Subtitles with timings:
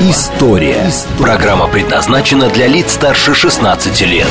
[0.00, 0.86] История».
[1.18, 4.28] Программа предназначена для лиц старше 16 лет.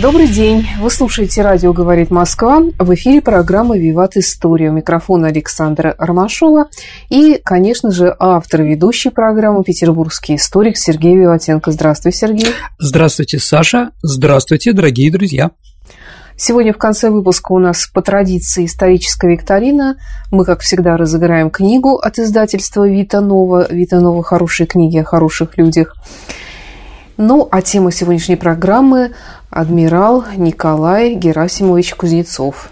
[0.00, 0.66] Добрый день.
[0.80, 2.60] Вы слушаете «Радио говорит Москва».
[2.78, 4.70] В эфире программа «Виват История».
[4.70, 6.66] У микрофона Александра Ромашова.
[7.10, 11.70] И, конечно же, автор ведущей программы петербургский историк Сергей Виватенко.
[11.70, 12.48] Здравствуй, Сергей.
[12.80, 13.90] Здравствуйте, Саша.
[14.02, 15.52] Здравствуйте, дорогие друзья.
[16.44, 19.96] Сегодня в конце выпуска у нас по традиции историческая викторина.
[20.32, 23.68] Мы, как всегда, разыграем книгу от издательства Вита Нова.
[23.70, 25.94] Вита Нова– хорошие книги о хороших людях.
[27.16, 29.12] Ну, а тема сегодняшней программы–
[29.50, 32.70] адмирал Николай Герасимович Кузнецов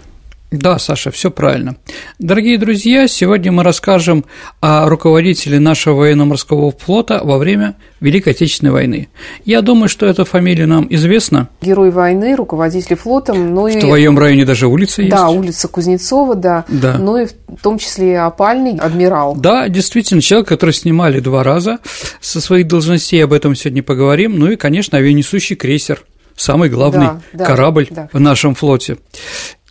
[0.51, 1.77] да, Саша, все правильно.
[2.19, 4.25] Дорогие друзья, сегодня мы расскажем
[4.59, 9.07] о руководителе нашего военно-морского флота во время Великой Отечественной войны.
[9.45, 11.47] Я думаю, что эта фамилия нам известна.
[11.61, 13.79] Герой войны, руководитель флотом, но в и...
[13.79, 15.15] твоем районе даже улица есть.
[15.15, 16.97] Да, улица Кузнецова, да, да.
[16.97, 19.37] но и в том числе и опальный адмирал.
[19.37, 21.79] Да, действительно, человек, который снимали два раза
[22.19, 24.37] со своих должностей, об этом сегодня поговорим.
[24.37, 26.03] Ну и, конечно, авианесущий крейсер
[26.35, 28.09] самый главный да, да, корабль да.
[28.11, 28.97] в нашем флоте.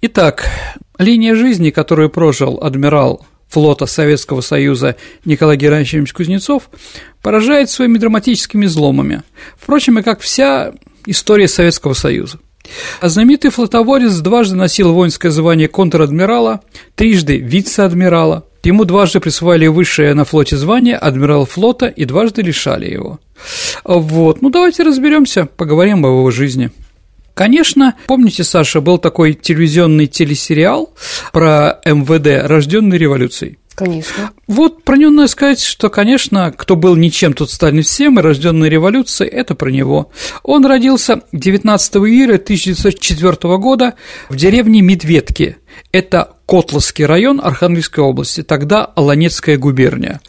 [0.03, 0.49] Итак,
[0.99, 6.71] линия жизни, которую прожил адмирал флота Советского Союза Николай Герасимович Кузнецов,
[7.21, 9.23] поражает своими драматическими зломами,
[9.59, 10.73] впрочем, и как вся
[11.05, 12.39] история Советского Союза.
[13.03, 16.63] А знаменитый флотоводец дважды носил воинское звание контр-адмирала,
[16.95, 23.21] трижды вице-адмирала, ему дважды присвоили высшее на флоте звание адмирал флота и дважды лишали его.
[23.85, 26.71] Вот, ну давайте разберемся, поговорим об его жизни.
[27.35, 30.95] Конечно, помните, Саша, был такой телевизионный телесериал
[31.33, 33.59] про МВД «Рожденный революцией».
[33.81, 34.31] Конечно.
[34.47, 38.69] Вот про него надо сказать, что, конечно, кто был ничем, тот станет всем, и рожденный
[38.69, 40.11] революцией– это про него.
[40.43, 43.95] Он родился 19 июля 1904 года
[44.29, 45.57] в деревне Медведки.
[45.93, 50.21] Это Котловский район Архангельской области, тогда Аланецкая губерния.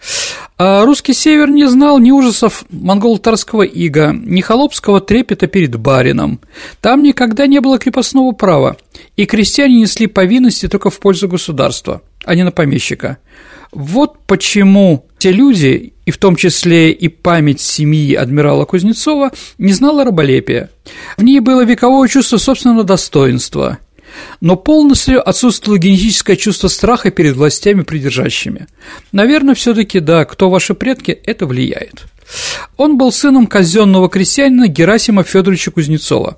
[0.63, 6.39] А русский север не знал ни ужасов монголо-татарского ига, ни холопского трепета перед барином.
[6.81, 8.77] Там никогда не было крепостного права,
[9.17, 13.17] и крестьяне несли повинности только в пользу государства, а не на помещика.
[13.71, 20.05] Вот почему те люди, и в том числе и память семьи адмирала Кузнецова, не знала
[20.05, 20.69] раболепия.
[21.17, 23.79] В ней было вековое чувство собственного достоинства–
[24.39, 28.67] но полностью отсутствовало генетическое чувство страха перед властями придержащими.
[29.11, 32.05] Наверное, все таки да, кто ваши предки, это влияет.
[32.77, 36.37] Он был сыном казенного крестьянина Герасима Федоровича Кузнецова.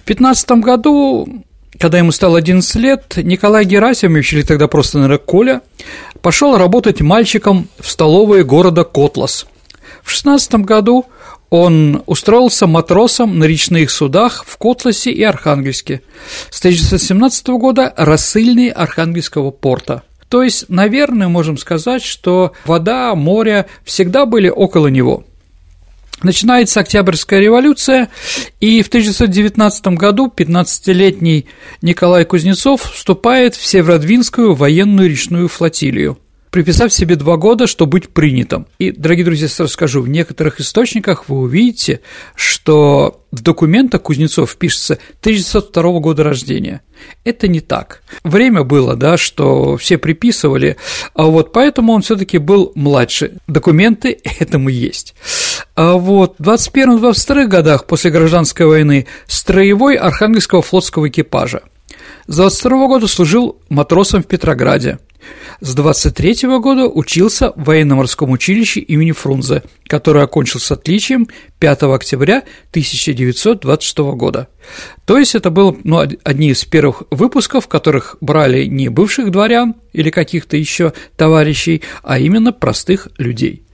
[0.00, 1.44] В 15 году
[1.78, 5.62] когда ему стало 11 лет, Николай Герасимович, или тогда просто, наверное, Коля,
[6.20, 9.46] пошел работать мальчиком в столовые города Котлас.
[10.04, 11.06] В 16 году
[11.52, 16.00] он устроился матросом на речных судах в Котласе и Архангельске.
[16.48, 20.02] С 1917 года рассыльный Архангельского порта.
[20.30, 25.24] То есть, наверное, можем сказать, что вода, море всегда были около него.
[26.22, 28.08] Начинается Октябрьская революция,
[28.60, 31.44] и в 1919 году 15-летний
[31.82, 36.16] Николай Кузнецов вступает в Северодвинскую военную речную флотилию
[36.52, 38.66] приписав себе два года, чтобы быть принятым.
[38.78, 42.00] И, дорогие друзья, сразу скажу, в некоторых источниках вы увидите,
[42.36, 46.82] что в документах Кузнецов пишется 1902 года рождения.
[47.24, 48.02] Это не так.
[48.22, 50.76] Время было, да, что все приписывали,
[51.14, 53.38] а вот поэтому он все таки был младше.
[53.48, 55.14] Документы этому есть.
[55.74, 61.62] А вот в 21-22 годах после гражданской войны строевой Архангельского флотского экипажа.
[62.26, 64.98] С 22 года служил матросом в Петрограде.
[65.60, 71.28] С 23 -го года учился в военно-морском училище имени Фрунзе, которое окончил с отличием
[71.58, 74.48] 5 октября 1926 года.
[75.04, 79.74] То есть это был ну, одни из первых выпусков, в которых брали не бывших дворян
[79.92, 83.64] или каких-то еще товарищей, а именно простых людей.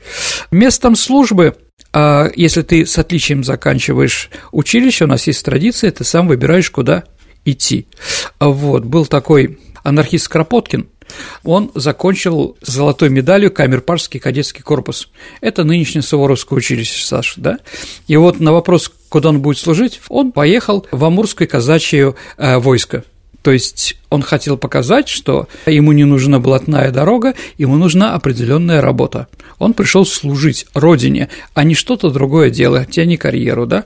[0.51, 1.55] Местом службы
[1.93, 7.05] а если ты с отличием заканчиваешь училище, у нас есть традиция, ты сам выбираешь, куда
[7.45, 7.87] идти.
[8.39, 10.89] Вот, был такой анархист Кропоткин,
[11.45, 15.09] он закончил золотой медалью Камерпарский кадетский корпус.
[15.41, 17.59] Это нынешнее Суворовское училище, Саша, да?
[18.07, 23.05] И вот на вопрос, куда он будет служить, он поехал в Амурское казачье э, войско
[23.43, 29.29] То есть он хотел показать, что ему не нужна блатная дорога, ему нужна определенная работа.
[29.59, 33.85] Он пришел служить родине, а не что-то другое делать, а карьеру, да?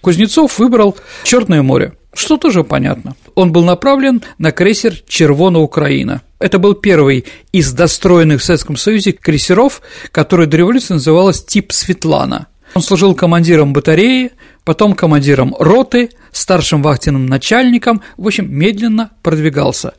[0.00, 3.14] Кузнецов выбрал Черное море, что тоже понятно.
[3.34, 6.22] Он был направлен на крейсер «Червона Украина».
[6.38, 9.80] Это был первый из достроенных в Советском Союзе крейсеров,
[10.10, 12.48] который до революции называлась «Тип Светлана».
[12.74, 14.32] Он служил командиром батареи,
[14.64, 19.94] потом командиром роты, старшим вахтенным начальником, в общем, медленно продвигался.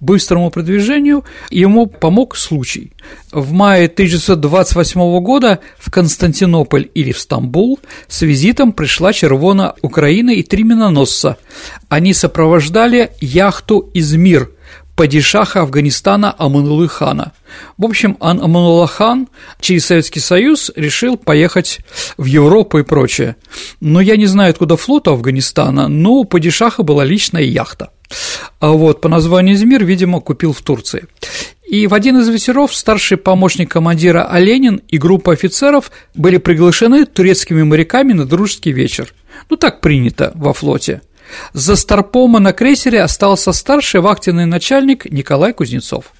[0.00, 2.92] Быстрому продвижению ему помог случай.
[3.32, 7.78] В мае 1928 года в Константинополь или в Стамбул
[8.08, 11.38] с визитом пришла Червона Украина и три миноносца.
[11.88, 14.50] Они сопровождали яхту «Измир»,
[15.00, 17.32] падишаха Афганистана Аманулы хана.
[17.78, 21.78] В общем, Аманула хан через Советский Союз решил поехать
[22.18, 23.36] в Европу и прочее.
[23.80, 27.92] Но я не знаю, откуда флот Афганистана, но у падишаха была личная яхта.
[28.58, 31.06] А вот по названию Измир, видимо, купил в Турции.
[31.66, 37.62] И в один из вечеров старший помощник командира Оленин и группа офицеров были приглашены турецкими
[37.62, 39.14] моряками на дружеский вечер.
[39.48, 41.00] Ну, так принято во флоте.
[41.52, 46.12] За Старпома на крейсере остался старший вахтенный начальник Николай Кузнецов.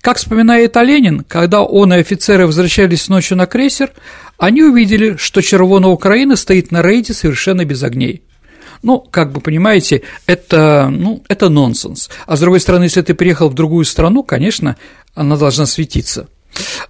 [0.00, 3.92] Как вспоминает Оленин, когда он и офицеры возвращались ночью на крейсер,
[4.38, 8.22] они увидели, что Червона Украина стоит на рейде совершенно без огней.
[8.82, 12.10] Ну, как бы понимаете, это, ну, это нонсенс.
[12.26, 14.76] А с другой стороны, если ты приехал в другую страну, конечно,
[15.14, 16.28] она должна светиться.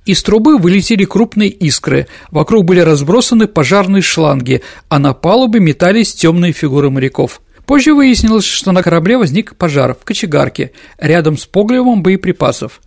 [0.05, 6.53] Из трубы вылетели крупные искры, вокруг были разбросаны пожарные шланги, а на палубе метались темные
[6.53, 7.41] фигуры моряков.
[7.67, 12.81] Позже выяснилось, что на корабле возник пожар в кочегарке рядом с погребом боеприпасов.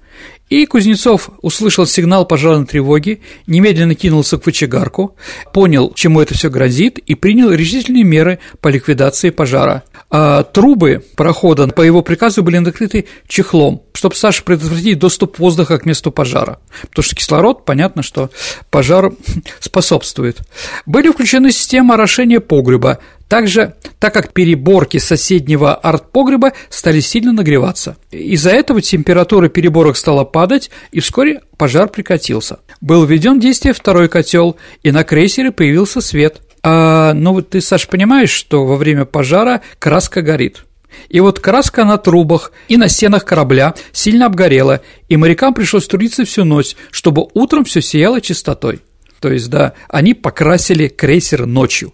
[0.50, 5.16] И Кузнецов услышал сигнал пожарной тревоги, немедленно кинулся к кочегарку,
[5.54, 9.84] понял, чему это все грозит, и принял решительные меры по ликвидации пожара.
[10.10, 15.86] А трубы прохода по его приказу были накрыты чехлом, чтобы Саша предотвратить доступ воздуха к
[15.86, 16.58] месту пожара.
[16.90, 18.32] Потому что кислород, понятно, что
[18.72, 19.12] пожар
[19.60, 20.40] способствует.
[20.88, 22.98] Были включены системы орошения погреба,
[23.30, 27.96] также, так как переборки соседнего артпогреба стали сильно нагреваться.
[28.12, 32.60] Из-за этого температура переборок стала падать, и вскоре пожар прекратился.
[32.82, 36.42] Был введен в действие второй котел, и на крейсере появился свет.
[36.64, 40.66] А, ну ты, Саш, понимаешь, что во время пожара краска горит.
[41.08, 46.26] И вот краска на трубах и на стенах корабля сильно обгорела, и морякам пришлось трудиться
[46.26, 48.82] всю ночь, чтобы утром все сияло чистотой.
[49.20, 51.94] То есть, да, они покрасили крейсер ночью.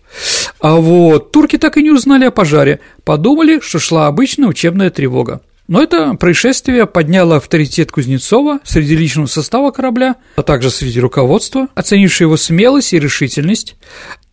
[0.59, 5.41] А вот турки так и не узнали о пожаре, подумали, что шла обычная учебная тревога.
[5.67, 12.27] Но это происшествие подняло авторитет Кузнецова среди личного состава корабля, а также среди руководства, оценившего
[12.27, 13.75] его смелость и решительность.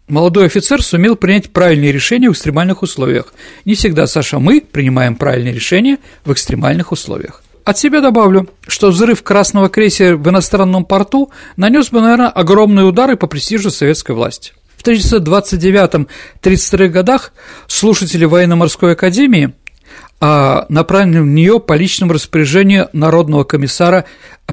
[0.09, 3.33] Молодой офицер сумел принять правильные решения в экстремальных условиях.
[3.65, 7.42] Не всегда, Саша, мы принимаем правильные решения в экстремальных условиях.
[7.65, 13.17] От себя добавлю, что взрыв красного крейсера в иностранном порту нанес бы, наверное, огромные удары
[13.17, 14.53] по престижу советской власти.
[14.77, 17.33] В 1929-32 годах
[17.69, 19.55] слушатели военно-морской академии
[20.21, 24.07] а, направлены в нее по личному распоряжению народного комиссара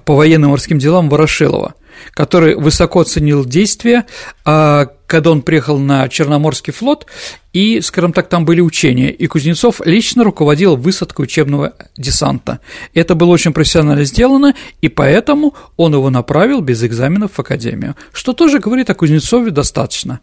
[0.05, 1.73] по военно-морским делам Ворошилова,
[2.11, 4.05] который высоко оценил действия,
[4.45, 7.07] а, когда он приехал на Черноморский флот,
[7.51, 12.59] и, скажем так, там были учения, и Кузнецов лично руководил высадкой учебного десанта.
[12.93, 18.33] Это было очень профессионально сделано, и поэтому он его направил без экзаменов в академию, что
[18.33, 20.19] тоже говорит о Кузнецове достаточно.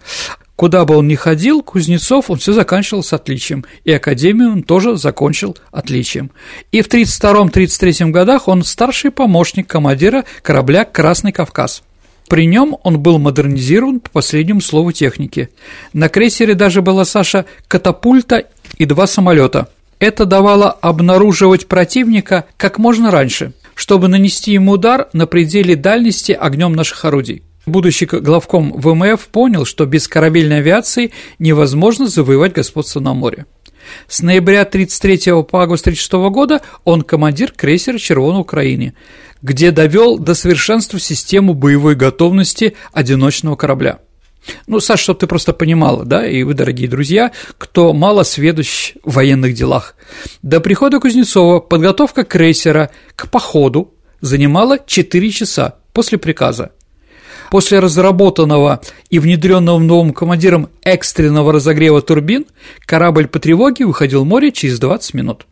[0.54, 4.96] Куда бы он ни ходил, Кузнецов, он все заканчивал с отличием, и академию он тоже
[4.96, 6.30] закончил отличием.
[6.70, 11.82] И в 1932-1933 годах он старший помощник командира корабля «Красный Кавказ».
[12.28, 15.50] При нем он был модернизирован по последнему слову техники.
[15.92, 18.44] На крейсере даже была, Саша, катапульта
[18.78, 19.68] и два самолета.
[19.98, 26.72] Это давало обнаруживать противника как можно раньше, чтобы нанести ему удар на пределе дальности огнем
[26.72, 27.42] наших орудий.
[27.64, 33.46] Будущий главком ВМФ понял, что без корабельной авиации невозможно завоевать господство на море.
[34.08, 38.94] С ноября 1933 по август 1936 года он командир крейсера «Червона Украины»,
[39.42, 43.98] где довел до совершенства систему боевой готовности одиночного корабля.
[44.66, 49.14] Ну, Саш, чтобы ты просто понимала, да, и вы, дорогие друзья, кто мало сведущ в
[49.14, 49.96] военных делах.
[50.42, 56.72] До прихода Кузнецова подготовка крейсера к походу занимала 4 часа после приказа.
[57.50, 62.46] После разработанного и внедренного новым командиром экстренного разогрева турбин
[62.80, 65.46] корабль по тревоге выходил в море через 20 минут.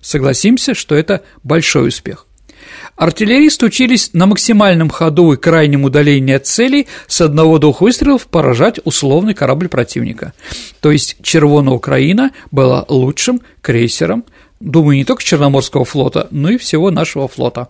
[0.00, 2.26] Согласимся, что это большой успех.
[2.96, 9.34] Артиллеристы учились на максимальном ходу и крайнем удалении от целей с одного-двух выстрелов поражать условный
[9.34, 10.34] корабль противника.
[10.80, 14.24] То есть Червоная Украина была лучшим крейсером,
[14.60, 17.68] думаю, не только Черноморского флота, но и всего нашего флота.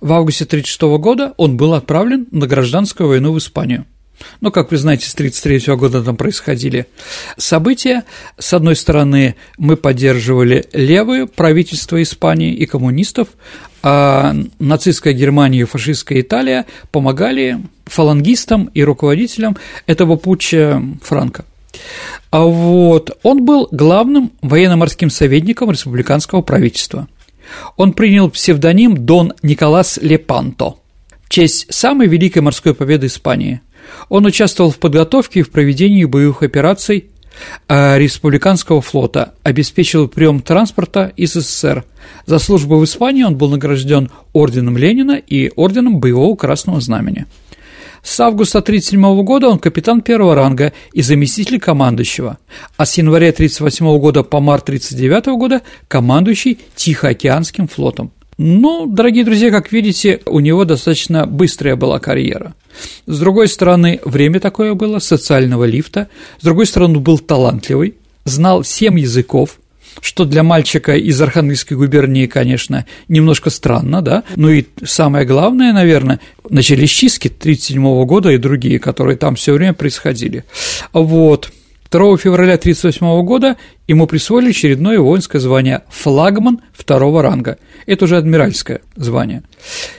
[0.00, 3.84] В августе 1936 года он был отправлен на гражданскую войну в Испанию.
[4.40, 6.86] Ну, как вы знаете, с 1933 года там происходили
[7.36, 8.04] события.
[8.38, 13.28] С одной стороны, мы поддерживали левое правительство Испании и коммунистов,
[13.82, 21.44] а нацистская Германия и фашистская Италия помогали фалангистам и руководителям этого путча Франка.
[22.30, 27.08] А вот он был главным военно-морским советником республиканского правительства.
[27.76, 30.74] Он принял псевдоним Дон Николас Лепанто
[31.22, 33.60] в честь самой великой морской победы Испании–
[34.08, 37.06] он участвовал в подготовке и в проведении боевых операций
[37.68, 41.84] а республиканского флота, обеспечил прием транспорта из СССР.
[42.26, 47.26] За службу в Испании он был награжден орденом Ленина и орденом Боевого Красного Знамени.
[48.02, 52.38] С августа 1937 года он капитан первого ранга и заместитель командующего,
[52.76, 58.12] а с января 1938 года по март 1939 года командующий Тихоокеанским флотом.
[58.38, 62.54] Ну, дорогие друзья, как видите, у него достаточно быстрая была карьера.
[63.04, 66.08] С другой стороны, время такое было, социального лифта.
[66.40, 69.58] С другой стороны, был талантливый, знал семь языков,
[70.00, 76.20] что для мальчика из Архангельской губернии, конечно, немножко странно, да, ну и самое главное, наверное,
[76.48, 80.44] начались чистки 1937 года и другие, которые там все время происходили.
[80.92, 81.50] Вот.
[81.90, 83.56] 2 февраля 1938 года
[83.88, 87.58] ему присвоили очередное воинское звание «флагман» второго ранга.
[87.86, 89.42] Это уже адмиральское звание.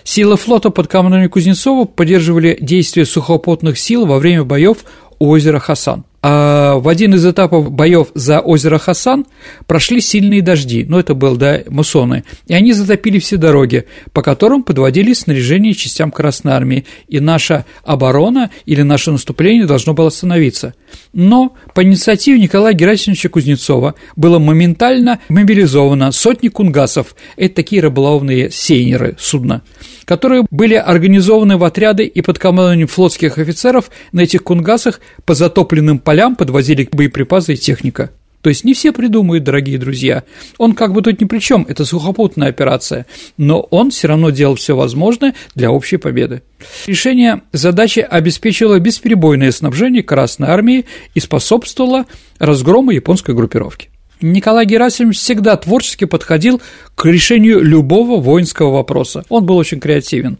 [0.05, 4.77] Силы флота под командованием Кузнецова поддерживали действия сухопутных сил во время боев
[5.19, 6.05] у озера Хасан.
[6.23, 9.25] А в один из этапов боев за озеро Хасан
[9.65, 14.61] прошли сильные дожди, ну это был, да, муссоны, и они затопили все дороги, по которым
[14.61, 20.75] подводили снаряжение частям Красной Армии, и наша оборона или наше наступление должно было остановиться.
[21.11, 29.15] Но по инициативе Николая Герасимовича Кузнецова было моментально мобилизовано сотни кунгасов, это такие рыболовные сейнеры
[29.19, 29.63] судна,
[30.05, 35.97] которые были организованы в отряды и под командованием флотских офицеров на этих кунгасах по затопленным
[36.11, 38.11] полям подвозили боеприпасы и техника.
[38.41, 40.25] То есть не все придумают, дорогие друзья.
[40.57, 43.05] Он как бы тут ни при чем, это сухопутная операция,
[43.37, 46.41] но он все равно делал все возможное для общей победы.
[46.85, 52.07] Решение задачи обеспечило бесперебойное снабжение Красной Армии и способствовало
[52.39, 53.87] разгрому японской группировки.
[54.21, 56.61] Николай Герасимович всегда творчески подходил
[56.95, 59.23] к решению любого воинского вопроса.
[59.29, 60.37] Он был очень креативен.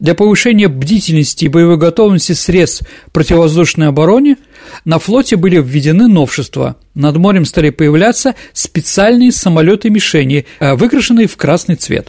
[0.00, 4.36] Для повышения бдительности и боевой готовности средств противовоздушной обороны
[4.84, 6.76] на флоте были введены новшества.
[6.94, 12.08] Над морем стали появляться специальные самолеты-мишени, э, выкрашенные в красный цвет.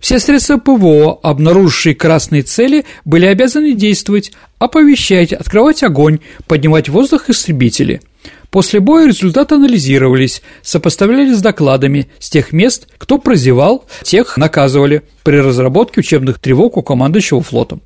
[0.00, 7.28] Все средства ПВО, обнаружившие красные цели, были обязаны действовать, оповещать, открывать огонь, поднимать в воздух
[7.28, 8.00] истребители–
[8.50, 15.36] После боя результаты анализировались, сопоставлялись с докладами с тех мест, кто прозевал, тех наказывали при
[15.36, 17.82] разработке учебных тревог у командующего флотом.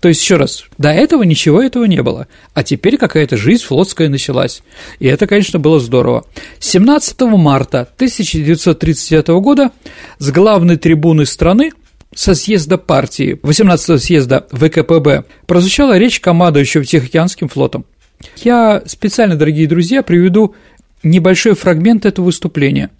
[0.00, 4.08] То есть, еще раз, до этого ничего этого не было, а теперь какая-то жизнь флотская
[4.08, 4.62] началась.
[5.00, 6.24] И это, конечно, было здорово.
[6.60, 9.72] 17 марта 1939 года
[10.18, 11.72] с главной трибуны страны
[12.14, 17.84] со съезда партии 18 съезда ВКПБ прозвучала речь командующего Тихоокеанским флотом.
[18.36, 20.54] Я специально, дорогие друзья, приведу
[21.02, 22.90] небольшой фрагмент этого выступления.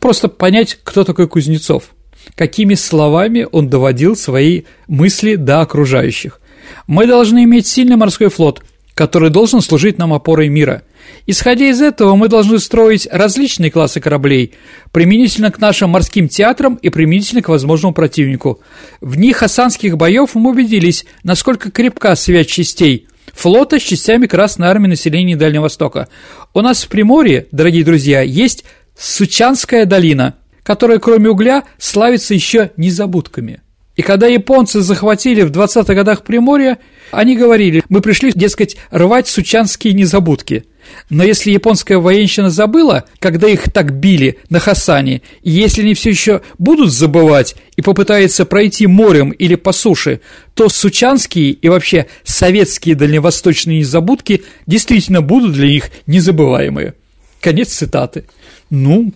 [0.00, 1.90] Просто понять, кто такой Кузнецов,
[2.34, 6.40] какими словами он доводил свои мысли до окружающих.
[6.86, 8.62] Мы должны иметь сильный морской флот,
[8.94, 10.82] который должен служить нам опорой мира.
[11.26, 14.54] Исходя из этого, мы должны строить различные классы кораблей,
[14.92, 18.60] применительно к нашим морским театрам и применительно к возможному противнику.
[19.00, 24.88] В дни хасанских боев мы убедились, насколько крепка связь частей– флота с частями Красной Армии
[24.88, 26.08] населения Дальнего Востока.
[26.54, 28.64] У нас в Приморье, дорогие друзья, есть
[28.96, 33.60] Сучанская долина, которая кроме угля славится еще незабудками.
[33.94, 36.78] И когда японцы захватили в 20-х годах Приморье,
[37.12, 40.64] они говорили, мы пришли, дескать, рвать сучанские незабудки–
[41.10, 46.10] но если японская военщина забыла, когда их так били на Хасане, и если они все
[46.10, 50.20] еще будут забывать и попытаются пройти морем или по суше,
[50.54, 56.94] то сучанские и вообще советские дальневосточные незабудки действительно будут для них незабываемые.
[57.40, 58.24] Конец цитаты.
[58.70, 59.12] Ну,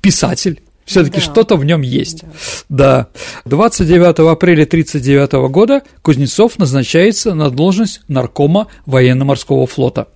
[0.00, 0.60] писатель.
[0.84, 1.22] Все-таки да.
[1.22, 2.24] что-то в нем есть.
[2.68, 3.08] Да.
[3.44, 3.46] да.
[3.46, 10.08] 29 апреля 1939 года Кузнецов назначается на должность наркома военно-морского флота.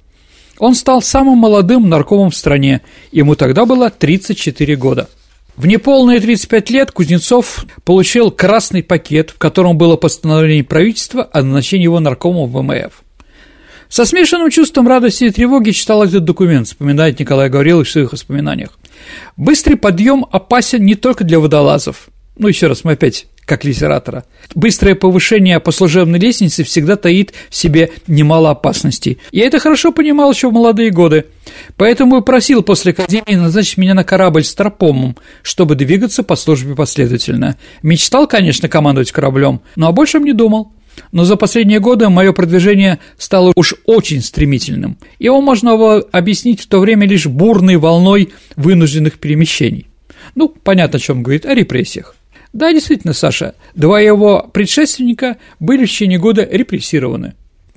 [0.59, 2.81] Он стал самым молодым наркомом в стране,
[3.13, 5.09] ему тогда было 34 года.
[5.57, 11.85] В неполные 35 лет Кузнецов получил красный пакет, в котором было постановление правительства о назначении
[11.85, 12.93] его наркомом ВМФ.
[13.89, 18.79] Со смешанным чувством радости и тревоги читал этот документ, вспоминает Николай Гаврилович в своих воспоминаниях.
[19.37, 22.09] Быстрый подъем опасен не только для водолазов.
[22.37, 24.25] Ну, еще раз, мы опять как литератора.
[24.55, 29.19] Быстрое повышение по служебной лестнице всегда таит в себе немало опасностей.
[29.31, 31.27] Я это хорошо понимал еще в молодые годы.
[31.77, 36.75] Поэтому и просил после академии назначить меня на корабль с тропомом, чтобы двигаться по службе
[36.75, 37.57] последовательно.
[37.83, 40.73] Мечтал, конечно, командовать кораблем, но о большем не думал.
[41.13, 44.99] Но за последние годы мое продвижение стало уж очень стремительным.
[45.19, 49.87] Его можно было объяснить в то время лишь бурной волной вынужденных перемещений.
[50.35, 52.17] Ну, понятно, о чем говорит, о репрессиях.
[52.53, 57.35] Да, действительно, Саша, два его предшественника были в течение года репрессированы.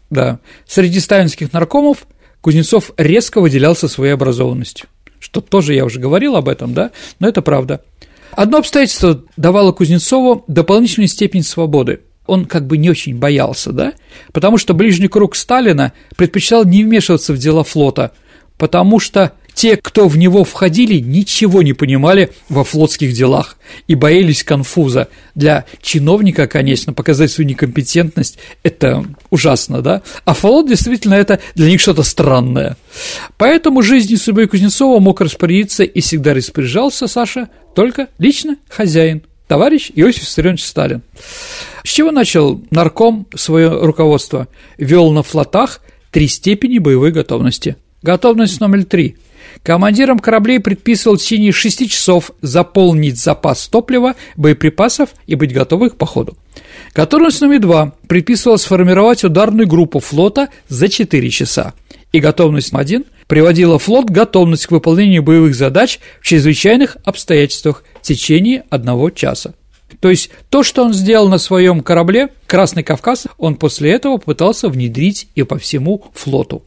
[0.10, 2.08] Да, среди сталинских наркомов
[2.42, 4.88] Кузнецов резко выделялся своей образованностью.
[5.20, 7.82] Что тоже я уже говорил об этом, да, но это правда.
[8.32, 13.94] Одно обстоятельство давало Кузнецову дополнительную степень свободы– он как бы не очень боялся, да,
[14.32, 18.12] потому что ближний круг Сталина предпочитал не вмешиваться в дела флота,
[18.58, 23.58] потому что те, кто в него входили, ничего не понимали во флотских делах
[23.88, 25.10] и боялись конфуза.
[25.36, 30.02] Для чиновника, конечно, показать свою некомпетентность– это ужасно, да?
[30.24, 32.78] А флот действительно это для них что-то странное.
[33.38, 40.22] Поэтому жизнью судьбой Кузнецова мог распорядиться и всегда распоряжался Саша только лично хозяин, товарищ Иосиф
[40.22, 41.02] Виссарионович Сталин.
[41.84, 44.48] С чего начал нарком свое руководство?
[44.78, 47.76] Вел на флотах три степени боевой готовности.
[48.04, 49.18] Готовность номер три.
[49.64, 55.96] Командирам кораблей предписывал в течение 6 часов заполнить запас топлива, боеприпасов и быть готовы к
[55.96, 56.38] походу.
[56.94, 61.74] Готовность номер два предписывала сформировать ударную группу флота за 4 часа.
[62.12, 68.64] И готовность 1 приводила флот к готовности к выполнению боевых задач в чрезвычайных обстоятельствах течение
[68.70, 69.54] одного часа.
[70.00, 74.70] То есть то, что он сделал на своем корабле Красный Кавказ, он после этого пытался
[74.70, 76.64] внедрить и по всему флоту.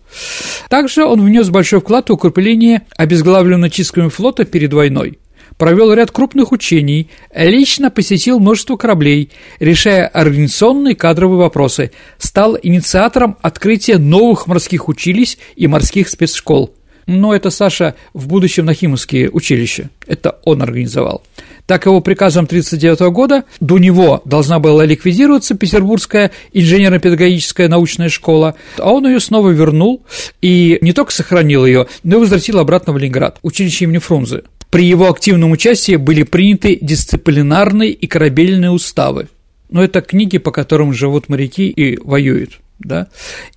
[0.68, 5.18] Также он внес большой вклад в укрепление обезглавленного чистками флота перед войной
[5.58, 9.30] провел ряд крупных учений, лично посетил множество кораблей,
[9.61, 16.75] решая организационные кадровые вопросы, стал инициатором открытия новых морских училищ и морских спецшкол.
[17.06, 19.91] Но это Саша в будущем Нахимовские училища.
[20.06, 21.23] Это он организовал.
[21.67, 28.93] Так его приказом 1939 года до него должна была ликвидироваться Петербургская инженерно-педагогическая научная школа, а
[28.93, 30.02] он ее снова вернул
[30.41, 34.43] и не только сохранил ее, но и возвратил обратно в Ленинград, училище имени Фрунзе.
[34.71, 39.28] При его активном участии были приняты дисциплинарные и корабельные уставы.
[39.69, 42.61] Но это книги, по которым живут моряки и воюют.
[42.84, 43.08] Да?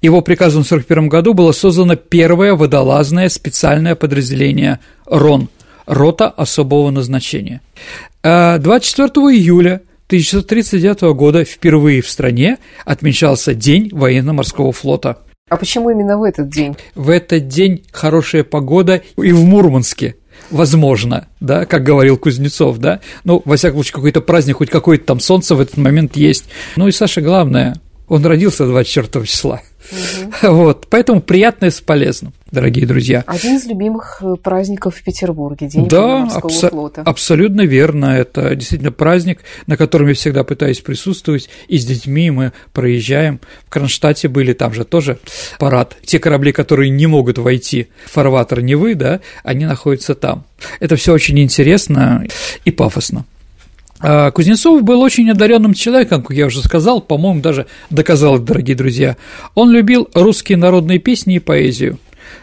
[0.01, 5.49] Его приказом в 1941 году было создано первое водолазное специальное подразделение РОН–
[5.85, 7.61] рота особого назначения.
[8.23, 15.19] 24 а июля 1939 года впервые в стране отмечался День военно-морского флота.
[15.49, 16.75] А почему именно в этот день?
[16.95, 20.15] В этот день хорошая погода и в Мурманске
[20.49, 25.19] возможно, да, как говорил Кузнецов, да, ну, во всяком случае, какой-то праздник, хоть какое-то там
[25.19, 26.45] солнце в этот момент есть.
[26.75, 27.75] Ну и, Саша, главное,
[28.07, 29.61] он родился 24 числа.
[29.91, 30.31] Угу.
[30.55, 33.23] Вот, поэтому приятное с полезным, дорогие друзья.
[33.27, 37.01] Один из любимых э, праздников в Петербурге, День да, абсо- флота.
[37.01, 38.17] абсолютно верно.
[38.17, 41.49] Это действительно праздник, на котором я всегда пытаюсь присутствовать.
[41.67, 43.39] И с детьми мы проезжаем.
[43.67, 45.19] В Кронштадте были, там же тоже
[45.59, 45.95] парад.
[46.03, 50.45] Те корабли, которые не могут войти в фарватер Невы, да, они находятся там.
[50.79, 52.25] Это все очень интересно
[52.63, 53.25] и пафосно.
[54.07, 59.17] А, Кузнецов был очень одаренным человеком, как я уже сказал, по-моему, даже доказал дорогие друзья.
[59.55, 61.97] Он любил русские народные песни и поэзию.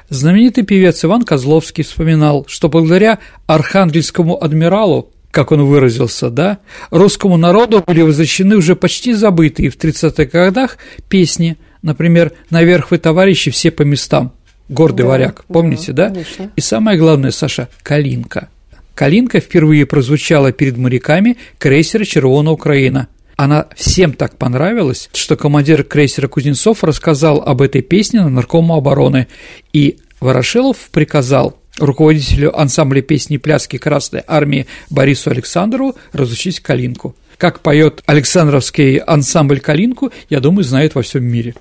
[0.09, 6.59] Знаменитый певец Иван Козловский вспоминал, что благодаря архангельскому адмиралу, как он выразился, да,
[6.91, 13.53] русскому народу были возвращены уже почти забытые в 30-х годах песни, например, «Наверх вы, товарищи,
[13.53, 14.33] все по местам»,
[14.69, 16.09] «Гордый да, варяг», помните, да?
[16.09, 16.23] да?
[16.57, 18.49] И самое главное, Саша, «Калинка».
[18.95, 23.09] Калинка впервые прозвучала перед моряками крейсера «Червона Украина».
[23.37, 29.27] Она всем так понравилась, что командир крейсера Кузнецов рассказал об этой песне на наркому обороны,
[29.73, 37.17] и Ворошилов приказал руководителю ансамбля песни пляски Красной Армии Борису Александрову разучить Калинку.
[37.39, 41.55] Как поет Александровский ансамбль Калинку, я думаю, знает во всем мире.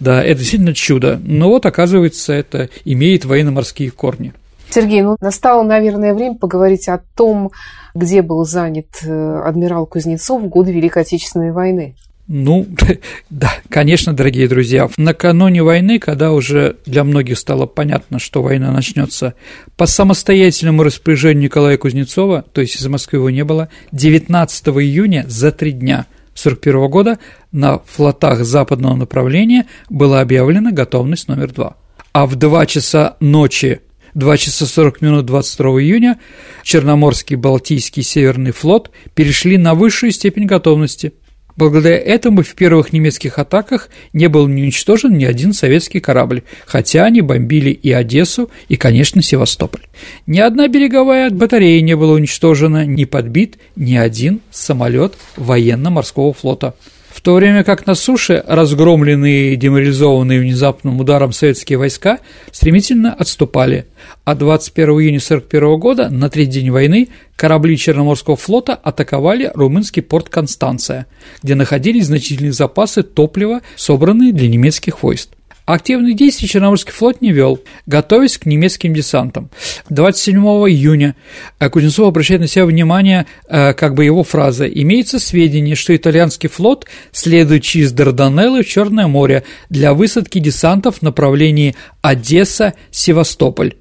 [0.00, 1.18] Да, это действительно чудо.
[1.24, 4.34] Но вот, оказывается, это имеет военно-морские корни.
[4.74, 7.52] Сергей, ну настало, наверное, время поговорить о том,
[7.94, 11.94] где был занят э, адмирал Кузнецов в годы Великой Отечественной войны.
[12.26, 12.66] Ну,
[13.30, 19.34] да, конечно, дорогие друзья, накануне войны, когда уже для многих стало понятно, что война начнется,
[19.76, 25.52] по самостоятельному распоряжению Николая Кузнецова, то есть из Москвы его не было, 19 июня за
[25.52, 27.18] три дня 1941 года
[27.52, 31.76] на флотах западного направления была объявлена готовность номер два.
[32.12, 33.80] А в 2 часа ночи
[34.14, 36.18] 2 часа 40 минут 22 июня.
[36.62, 41.12] Черноморский, Балтийский, Северный флот перешли на высшую степень готовности–
[41.56, 47.04] Благодаря этому в первых немецких атаках не был не уничтожен ни один советский корабль, хотя
[47.04, 49.82] они бомбили и Одессу, и, конечно, Севастополь.
[50.26, 56.74] Ни одна береговая батарея не была уничтожена, ни подбит ни один самолет военно-морского флота
[57.20, 62.18] то время как на суше разгромленные и деморализованные внезапным ударом советские войска
[62.50, 63.86] стремительно отступали,
[64.24, 70.28] а 21 июня 1941 года, на третий день войны, корабли Черноморского флота атаковали румынский порт
[70.28, 71.06] Констанция,
[71.42, 75.30] где находились значительные запасы топлива, собранные для немецких войск.
[75.66, 79.48] Активных действий Черноморский флот не вел, готовясь к немецким десантам.
[79.88, 81.16] 27 июня
[81.58, 86.50] э, Кузнецов обращает на себя внимание, э, как бы его фраза «Имеется сведения, что итальянский
[86.50, 93.76] флот следует через Дарданеллы в Черное море для высадки десантов в направлении Одесса-Севастополь».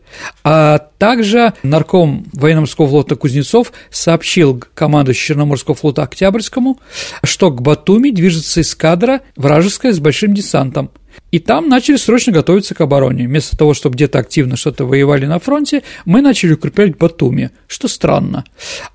[0.46, 6.80] А также нарком военно-морского флота Кузнецов сообщил команду Черноморского флота Октябрьскому,
[7.24, 10.90] что к Батуми движется эскадра вражеская с большим десантом–
[11.32, 13.28] и там начали срочно готовиться к обороне.
[13.28, 18.46] Вместо того, чтобы где-то активно что-то воевали на фронте, мы начали укреплять Батуми, что странно.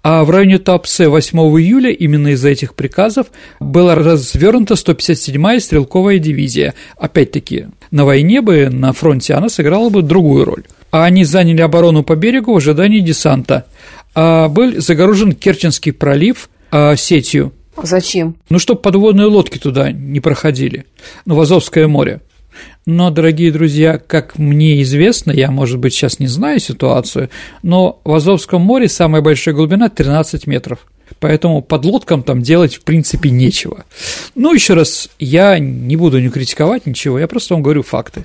[0.03, 3.27] А в районе Туапсе 8 июля именно из-за этих приказов
[3.59, 6.75] была развернута 157-я стрелковая дивизия.
[6.97, 10.63] Опять-таки, на войне бы, на фронте она сыграла бы другую роль.
[10.91, 13.67] А они заняли оборону по берегу в ожидании десанта.
[14.15, 17.53] А был загорожен Керченский пролив а, сетью,
[17.83, 18.37] Зачем?
[18.49, 20.87] Ну, чтобы подводные лодки туда не проходили,
[21.25, 22.21] ну, в Азовское море.
[22.87, 27.31] Но, дорогие друзья, как мне известно, я, может быть, сейчас не знаю ситуацию,
[27.63, 30.81] но в Азовском море самая большая глубина 13 метров.
[31.21, 33.85] Поэтому под лодкам там делать, в принципе, нечего.
[34.35, 38.25] Ну, еще раз, я не буду не критиковать ничего, я просто вам говорю факты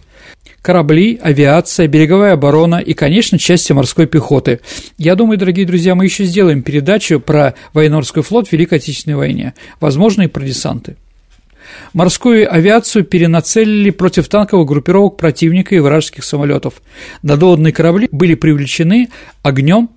[0.63, 4.61] корабли, авиация, береговая оборона и, конечно, части морской пехоты.
[4.97, 9.53] Я думаю, дорогие друзья, мы еще сделаем передачу про военно-морской флот в Великой Отечественной войне,
[9.79, 10.95] возможно, и про десанты.
[11.91, 16.81] Морскую авиацию перенацелили против танковых группировок противника и вражеских самолетов.
[17.21, 19.09] Надводные корабли были привлечены
[19.43, 19.89] огнем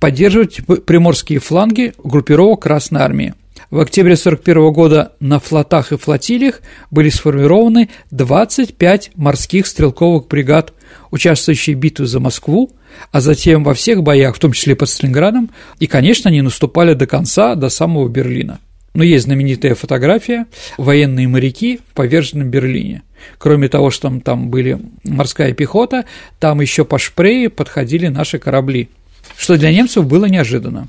[0.00, 3.34] поддерживать приморские фланги группировок Красной Армии.
[3.74, 6.60] В октябре 1941 года на флотах и флотилиях
[6.92, 10.72] были сформированы 25 морских стрелковых бригад,
[11.10, 12.70] участвующие в битве за Москву,
[13.10, 17.08] а затем во всех боях, в том числе под Сталинградом, и, конечно, они наступали до
[17.08, 18.60] конца, до самого Берлина.
[18.94, 20.46] Но есть знаменитая фотография
[20.78, 23.02] «Военные моряки в поверженном Берлине».
[23.38, 26.04] Кроме того, что там, там были морская пехота,
[26.38, 28.88] там еще по Шпрее подходили наши корабли,
[29.36, 30.86] что для немцев было неожиданно.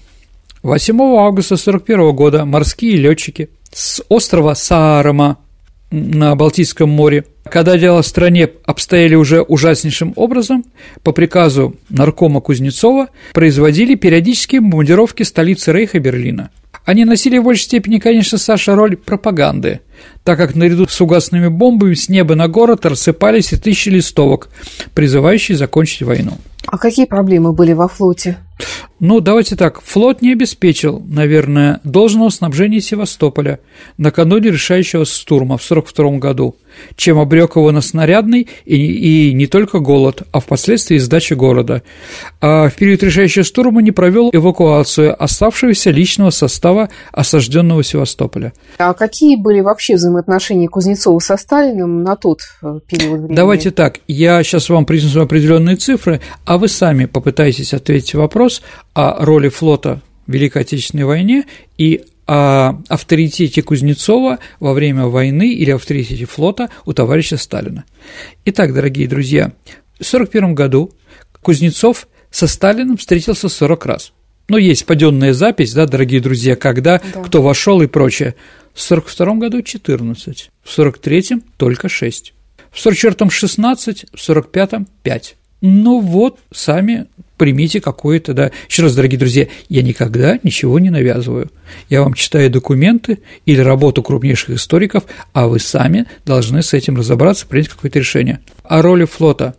[0.65, 5.37] 8 августа 1941 года морские летчики с острова Саарома
[5.91, 10.65] на Балтийском море, когда дело в стране обстояли уже ужаснейшим образом,
[11.03, 16.49] по приказу наркома Кузнецова производили периодические бомбардировки столицы Рейха Берлина.
[16.83, 19.81] Они носили в большей степени, конечно, Саша, роль пропаганды,
[20.23, 24.49] так как наряду с угасными бомбами с неба на город рассыпались и тысячи листовок,
[24.95, 26.39] призывающие закончить войну.
[26.65, 28.37] А какие проблемы были во флоте?
[29.05, 33.59] Ну, давайте так, флот не обеспечил, наверное, должного снабжения Севастополя
[33.97, 36.55] накануне решающего штурма в 1942 году,
[36.95, 41.83] чем обрек его на снарядный и, и не только голод, а впоследствии сдача города.
[42.41, 48.53] А в период решающего штурма не провел эвакуацию оставшегося личного состава осажденного Севастополя.
[48.79, 53.35] А какие были вообще взаимоотношения Кузнецова со Сталиным на тот э, период времени?
[53.35, 58.63] Давайте так, я сейчас вам принесу определенные цифры, а вы сами попытаетесь ответить вопрос
[58.95, 61.45] о роли флота в Великой Отечественной войне
[61.77, 67.83] и о авторитете Кузнецова во время войны или авторитете флота у товарища Сталина.
[68.45, 69.51] Итак, дорогие друзья,
[69.99, 70.91] в 1941 году
[71.43, 74.13] Кузнецов со Сталиным встретился 40 раз.
[74.47, 77.21] Ну, есть паденная запись, да, дорогие друзья, когда, да.
[77.23, 78.35] кто вошел и прочее.
[78.73, 82.33] В 1942 году 14, в 1943 только 6,
[82.71, 85.35] в 1944 16, в 1945 5.
[85.67, 88.51] Ну вот, сами примите какое-то, да.
[88.69, 91.49] Еще раз, дорогие друзья, я никогда ничего не навязываю.
[91.89, 97.47] Я вам читаю документы или работу крупнейших историков, а вы сами должны с этим разобраться,
[97.47, 98.41] принять какое-то решение.
[98.63, 99.55] О роли флота.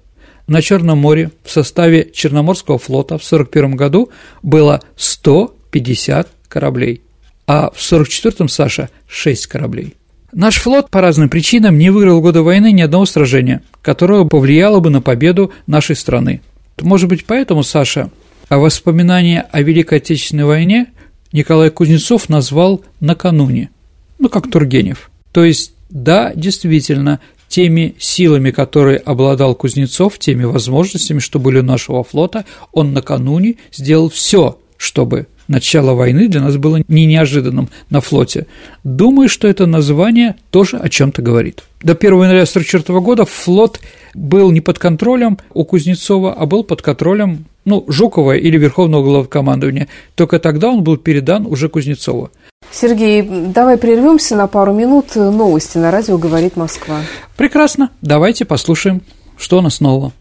[0.46, 4.10] На Черном море в составе Черноморского флота в 1941 году
[4.44, 7.02] было 150 кораблей,
[7.48, 9.94] а в 1944-м, Саша, 6 кораблей.
[10.32, 14.80] Наш флот по разным причинам не выиграл в годы войны ни одного сражения, которое повлияло
[14.80, 16.42] бы на победу нашей страны.
[16.80, 18.10] Может быть, поэтому, Саша,
[18.48, 20.86] а воспоминания о Великой Отечественной войне
[21.32, 23.70] Николай Кузнецов назвал накануне,
[24.18, 25.10] ну, как Тургенев.
[25.32, 32.02] То есть, да, действительно, теми силами, которые обладал Кузнецов, теми возможностями, что были у нашего
[32.04, 38.46] флота, он накануне сделал все, чтобы начало войны для нас было не неожиданным на флоте.
[38.84, 41.62] Думаю, что это название тоже о чем то говорит.
[41.82, 43.80] До 1 января 1944 года флот
[44.14, 49.88] был не под контролем у Кузнецова, а был под контролем ну, Жукова или Верховного главкомандования.
[50.14, 52.30] Только тогда он был передан уже Кузнецову.
[52.72, 55.14] Сергей, давай прервемся на пару минут.
[55.14, 57.00] Новости на радио «Говорит Москва».
[57.36, 57.90] Прекрасно.
[58.00, 59.02] Давайте послушаем,
[59.36, 60.12] что у нас нового.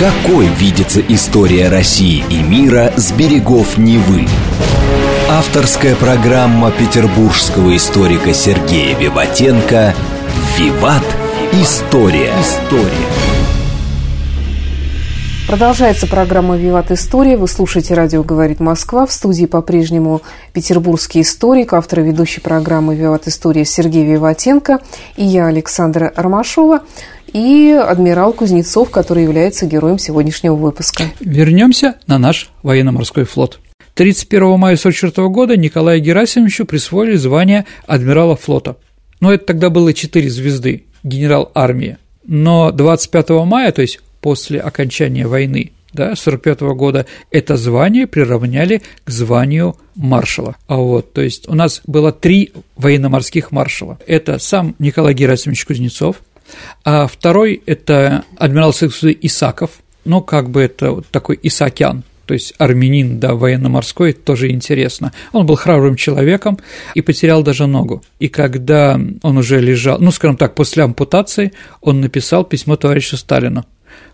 [0.00, 4.26] Какой видится история России и мира с берегов Невы?
[5.28, 9.94] Авторская программа петербургского историка Сергея Виватенко
[10.56, 11.04] «Виват.
[11.52, 12.32] История».
[12.40, 13.10] История.
[15.46, 17.36] Продолжается программа «Виват История».
[17.36, 19.04] Вы слушаете «Радио говорит Москва».
[19.04, 20.22] В студии по-прежнему
[20.54, 24.78] петербургский историк, автор ведущей программы «Виват История» Сергей Виватенко
[25.16, 26.80] и я, Александра Ромашова
[27.32, 31.04] и адмирал Кузнецов, который является героем сегодняшнего выпуска.
[31.20, 33.60] Вернемся на наш военно-морской флот.
[33.94, 38.76] 31 мая 1944 года Николаю Герасимовичу присвоили звание адмирала флота.
[39.20, 41.98] Но это тогда было 4 звезды, генерал армии.
[42.24, 49.10] Но 25 мая, то есть после окончания войны, да, 45 года это звание приравняли к
[49.10, 50.56] званию маршала.
[50.66, 53.98] А вот, то есть у нас было три военно-морских маршала.
[54.06, 56.22] Это сам Николай Герасимович Кузнецов,
[56.84, 59.70] а второй– это адмирал Союза Исаков,
[60.04, 65.12] ну, как бы это вот такой Исакян, то есть армянин, да, военно-морской, тоже интересно.
[65.32, 66.60] Он был храбрым человеком
[66.94, 68.04] и потерял даже ногу.
[68.20, 73.66] И когда он уже лежал, ну, скажем так, после ампутации, он написал письмо товарищу Сталину,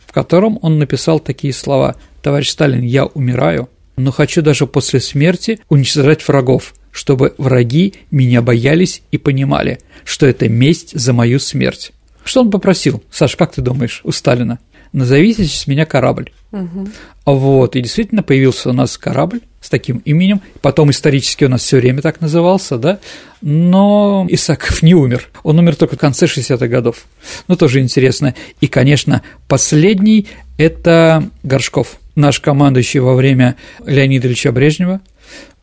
[0.07, 5.61] в котором он написал такие слова «Товарищ Сталин, я умираю, но хочу даже после смерти
[5.68, 11.92] уничтожать врагов, чтобы враги меня боялись и понимали, что это месть за мою смерть.
[12.27, 14.59] Что он попросил, Саш, как ты думаешь, у Сталина?
[14.93, 16.33] Назовите с меня корабль.
[16.51, 16.89] Угу.
[17.25, 20.41] Вот, и действительно появился у нас корабль с таким именем.
[20.61, 22.99] Потом исторически у нас все время так назывался, да.
[23.43, 25.29] Но Исаков не умер.
[25.45, 27.05] Он умер только в конце 60-х годов.
[27.47, 28.35] Ну, тоже интересно.
[28.61, 30.27] И, конечно, последний–
[30.59, 35.01] это Горшков, наш командующий во время Леонида Ильича Брежнева–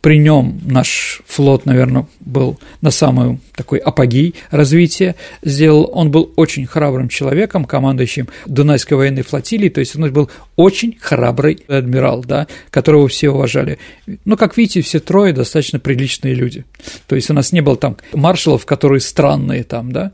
[0.03, 5.89] при нем наш флот, наверное, был на самый такой апогей развития сделал.
[5.93, 11.63] Он был очень храбрым человеком, командующим Дунайской военной флотилией, то есть он был очень храбрый
[11.69, 13.79] адмирал, да, которого все уважали.
[14.25, 16.65] Ну, как видите, все трое достаточно приличные люди.
[17.07, 20.11] То есть у нас не было там маршалов, которые странные там, да,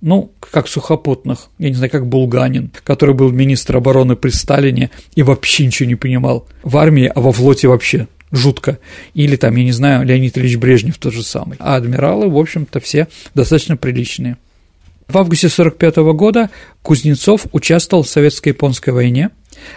[0.00, 5.24] ну, как сухопутных, я не знаю, как Булганин, который был министр обороны при Сталине и
[5.24, 8.78] вообще ничего не понимал в армии, а во флоте вообще жутко.
[9.14, 11.56] Или там, я не знаю, Леонид Ильич Брежнев тот же самый.
[11.60, 14.36] А адмиралы, в общем-то, все достаточно приличные.
[15.08, 16.50] В августе 1945 года
[16.82, 19.30] Кузнецов участвовал в советско-японской войне,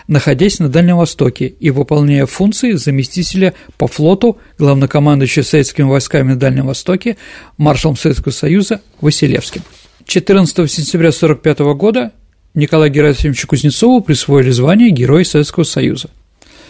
[0.07, 6.67] находясь на Дальнем Востоке и выполняя функции заместителя по флоту главнокомандующего советскими войсками на Дальнем
[6.67, 7.17] Востоке
[7.57, 9.63] маршалом Советского Союза Василевским.
[10.05, 12.11] 14 сентября 1945 года
[12.53, 16.09] Николаю Герасимовичу Кузнецову присвоили звание Героя Советского Союза.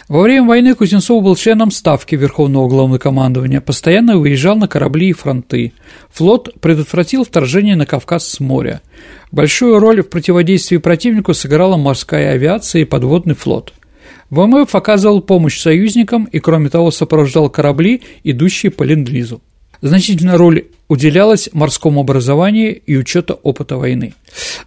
[0.08, 5.74] Во время войны Кузнецов был членом Ставки Верховного Главнокомандования, постоянно выезжал на корабли и фронты.
[6.12, 8.80] Флот предотвратил вторжение на Кавказ с моря.
[9.32, 13.74] Большую роль в противодействии противнику сыграла морская авиация и подводный флот.
[14.30, 19.42] ВМФ оказывал помощь союзникам и, кроме того, сопровождал корабли, идущие по ленд-лизу.
[19.82, 24.14] Значительная роль уделялась морскому образованию и учету опыта войны.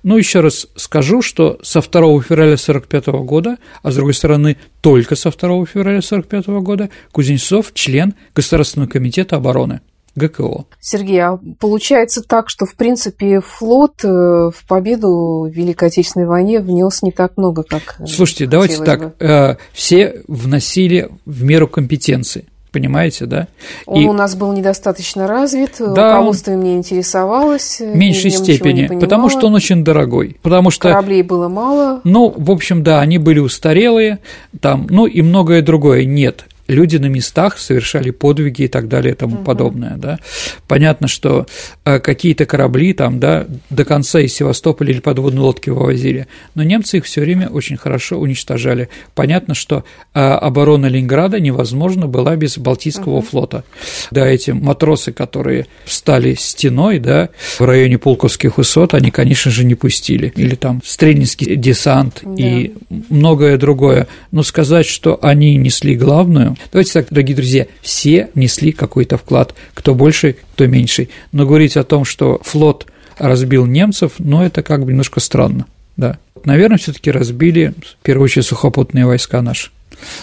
[0.03, 1.89] Но еще раз скажу, что со 2
[2.21, 8.13] февраля 1945 года, а с другой стороны, только со 2 февраля 1945 года, Кузнецов– член
[8.35, 9.81] Государственного комитета обороны.
[10.15, 10.65] ГКО.
[10.81, 16.59] Сергей, а получается так, что, в принципе, флот э, в победу в Великой Отечественной войне
[16.59, 19.25] внес не так много, как Слушайте, давайте так, бы.
[19.25, 23.47] Э, все вносили в меру компетенции понимаете, да?
[23.85, 24.05] Он и...
[24.05, 27.79] у нас был недостаточно развит, да, руководство им не интересовалось.
[27.79, 30.37] В меньшей степени, потому что он очень дорогой.
[30.41, 30.89] Потому что...
[30.89, 32.01] Кораблей было мало.
[32.03, 34.19] Ну, в общем, да, они были устарелые,
[34.59, 36.05] там, ну и многое другое.
[36.05, 39.43] Нет, люди на местах совершали подвиги и так далее и тому угу.
[39.43, 40.19] подобное, да.
[40.67, 41.45] Понятно, что
[41.85, 46.97] э, какие-то корабли там, да, до конца из Севастополя или подводные лодки вывозили, но немцы
[46.97, 48.89] их все время очень хорошо уничтожали.
[49.13, 53.27] Понятно, что э, оборона Ленинграда невозможна была без Балтийского угу.
[53.27, 53.63] флота.
[54.11, 57.29] Да, эти матросы, которые встали стеной, да,
[57.59, 60.33] в районе Пулковских высот, они, конечно же, не пустили.
[60.35, 62.33] Или там Стрельнинский десант да.
[62.41, 62.73] и
[63.09, 64.07] многое другое.
[64.31, 69.95] Но сказать, что они несли главную, давайте так, дорогие друзья, все несли какой-то вклад, кто
[69.95, 71.09] больше, кто меньше.
[71.31, 75.65] Но говорить о том, что флот разбил немцев, ну, это как бы немножко странно,
[75.97, 76.17] да.
[76.43, 79.71] Наверное, все таки разбили, в первую очередь, сухопутные войска наши.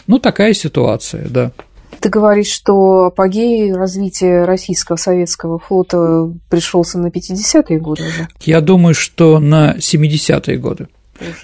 [0.06, 1.52] Ну, такая ситуация, да.
[2.00, 8.28] Ты говоришь, что апогей развития российского советского флота пришелся на 50-е годы уже?
[8.40, 10.88] Я думаю, что на 70-е годы.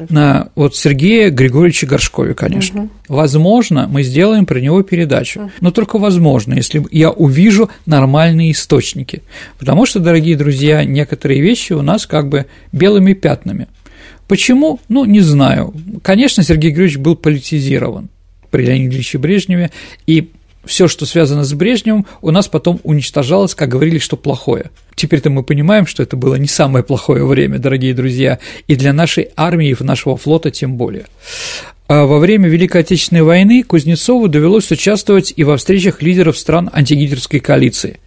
[0.09, 2.83] На вот Сергея Григорьевича Горшкове, конечно.
[2.83, 2.91] Угу.
[3.09, 5.51] Возможно, мы сделаем про него передачу, угу.
[5.61, 9.23] но только возможно, если я увижу нормальные источники.
[9.59, 13.69] Потому что, дорогие друзья, некоторые вещи у нас как бы белыми пятнами.
[14.29, 14.81] Почему?
[14.89, 15.75] Ну, не знаю.
[16.03, 18.09] Конечно, Сергей Григорьевич был политизирован
[18.51, 19.71] при Леониде Ильиче Брежневе,
[20.07, 20.31] и
[20.67, 24.71] все, что связано с Брежневым, у нас потом уничтожалось, как говорили, что плохое.
[24.95, 29.31] Теперь-то мы понимаем, что это было не самое плохое время, дорогие друзья, и для нашей
[29.37, 31.07] армии и нашего флота тем более.
[31.87, 37.41] А во время Великой Отечественной войны Кузнецову довелось участвовать и во встречах лидеров стран антигитлеровской
[37.41, 38.01] коалиции.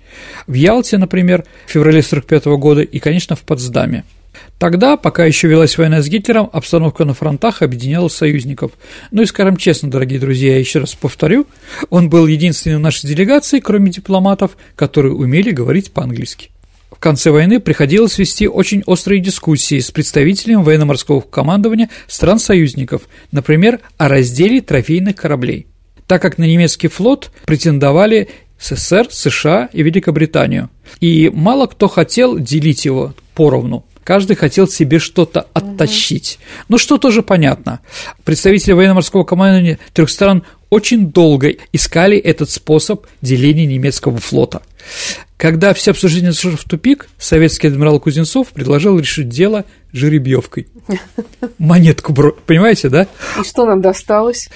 [0.48, 4.04] В Ялте, например, в феврале 1945 года и, конечно, в Потсдаме–
[4.60, 8.72] Тогда, пока еще велась война с Гитлером, обстановка на фронтах объединяла союзников.
[9.12, 11.46] Ну и скажем честно, дорогие друзья, я еще раз повторю,
[11.91, 16.50] он был единственным в нашей делегации, кроме дипломатов, которые умели говорить по-английски.
[16.89, 24.08] В конце войны приходилось вести очень острые дискуссии с представителями военно-морского командования стран-союзников, например, о
[24.08, 25.67] разделе трофейных кораблей,
[26.08, 30.72] так как на немецкий флот претендовали СССР, США и Великобританию.
[31.00, 33.86] И мало кто хотел делить его поровну.
[34.08, 36.39] Каждый хотел себе что-то оттащить.
[36.39, 36.65] Угу.
[36.70, 37.82] Ну, что тоже понятно.
[38.24, 44.62] Представители военно-морского командования трех стран очень долго искали этот способ деления немецкого флота.
[45.36, 50.70] Когда все обсуждения зашло в тупик, советский адмирал Кузнецов предложил решить дело жеребьевкой.
[51.58, 53.08] Монетку, понимаете, да?
[53.38, 54.48] И что нам досталось?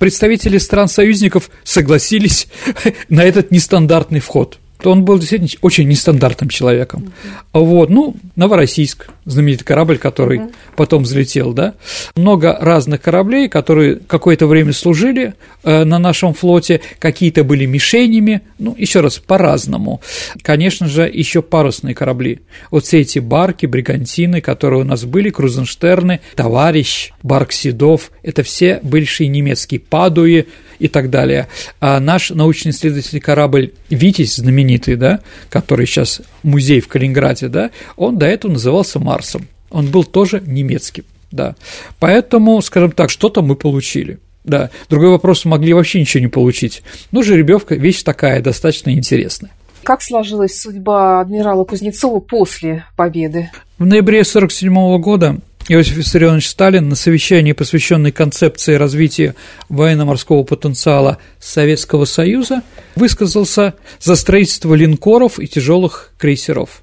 [0.00, 2.48] Представители стран-союзников согласились
[3.08, 7.12] на этот нестандартный вход– он был действительно очень нестандартным человеком.
[7.52, 10.54] Вот, ну, Новороссийск, знаменитый корабль, который uh-huh.
[10.76, 11.74] потом взлетел, да,
[12.16, 18.74] много разных кораблей, которые какое-то время служили э, на нашем флоте, какие-то были мишенями, ну,
[18.76, 20.00] еще раз, по-разному.
[20.42, 22.40] Конечно же, еще парусные корабли.
[22.70, 28.80] Вот все эти барки, бригантины, которые у нас были, Крузенштерны, Товарищ, Барк Седов, это все
[28.82, 30.46] бывшие немецкие Падуи,
[30.78, 31.48] и так далее.
[31.80, 38.26] А наш научно-исследовательский корабль «Витязь», знаменитый, да, который сейчас музей в Калининграде, да, он до
[38.26, 39.48] этого назывался Марсом.
[39.70, 41.56] Он был тоже немецким, да.
[41.98, 44.20] Поэтому, скажем так, что-то мы получили.
[44.44, 46.82] Да, другой вопрос, могли вообще ничего не получить.
[47.10, 49.50] Ну, жеребьевка вещь такая, достаточно интересная.
[49.82, 53.50] Как сложилась судьба адмирала Кузнецова после победы?
[53.78, 59.34] В ноябре 1947 года Иосиф Виссарионович Сталин на совещании, посвященной концепции развития
[59.68, 62.62] военно-морского потенциала Советского Союза,
[62.94, 66.82] высказался за строительство линкоров и тяжелых крейсеров.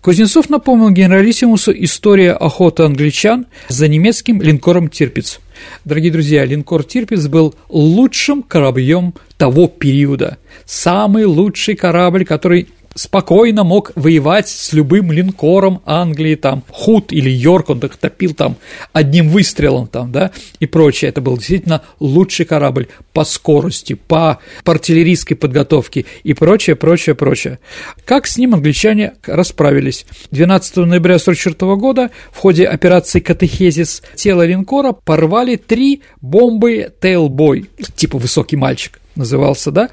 [0.00, 5.40] Кузнецов напомнил генералиссимусу история охоты англичан за немецким линкором «Тирпиц».
[5.84, 13.92] Дорогие друзья, линкор «Тирпиц» был лучшим кораблем того периода, самый лучший корабль, который спокойно мог
[13.94, 18.56] воевать с любым линкором Англии, там, Худ или Йорк, он так топил там
[18.92, 21.10] одним выстрелом там, да, и прочее.
[21.10, 27.60] Это был действительно лучший корабль по скорости, по, по артиллерийской подготовке и прочее, прочее, прочее.
[28.04, 30.04] Как с ним англичане расправились?
[30.32, 38.18] 12 ноября 1944 года в ходе операции «Катехезис» тело линкора порвали три бомбы «Тейлбой», типа
[38.18, 39.90] «Высокий мальчик», назывался, да?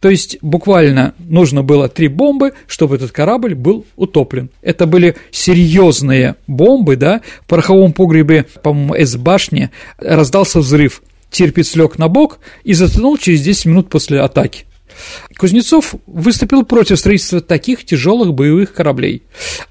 [0.00, 4.50] То есть буквально нужно было три бомбы, чтобы этот корабль был утоплен.
[4.62, 7.22] Это были серьезные бомбы, да?
[7.42, 11.02] В пороховом погребе, по-моему, С-башни раздался взрыв.
[11.30, 14.64] Тирпиц лег на бок и затонул через 10 минут после атаки.
[15.36, 19.22] Кузнецов выступил против строительства таких тяжелых боевых кораблей.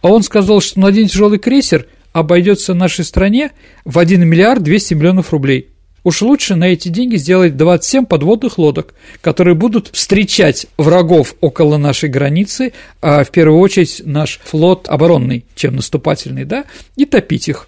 [0.02, 3.52] А он сказал, что на один тяжелый крейсер обойдется нашей стране
[3.84, 5.70] в 1 миллиард 200 миллионов рублей.
[6.06, 12.10] Уж лучше на эти деньги сделать 27 подводных лодок, которые будут встречать врагов около нашей
[12.10, 16.66] границы, а в первую очередь наш флот оборонный, чем наступательный, да,
[16.96, 17.68] и топить их.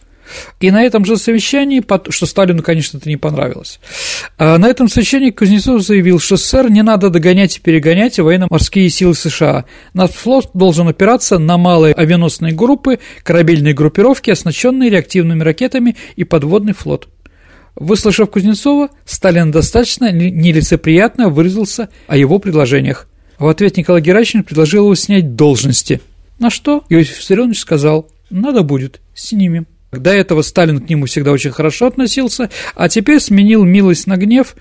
[0.59, 3.79] И на этом же совещании, что Сталину, конечно, это не понравилось,
[4.37, 9.15] а на этом совещании Кузнецов заявил, что СССР не надо догонять и перегонять военно-морские силы
[9.15, 9.65] США.
[9.93, 16.73] Наш флот должен опираться на малые авианосные группы, корабельные группировки, оснащенные реактивными ракетами и подводный
[16.73, 17.07] флот.
[17.79, 23.07] Выслушав Кузнецова, Сталин достаточно нелицеприятно выразился о его предложениях.
[23.37, 26.01] В ответ Николай Геращенко предложил его снять должности,
[26.39, 29.67] на что Иосиф Виссарионович сказал «надо будет, снимем».
[29.91, 34.55] До этого Сталин к нему всегда очень хорошо относился, а теперь сменил милость на гнев,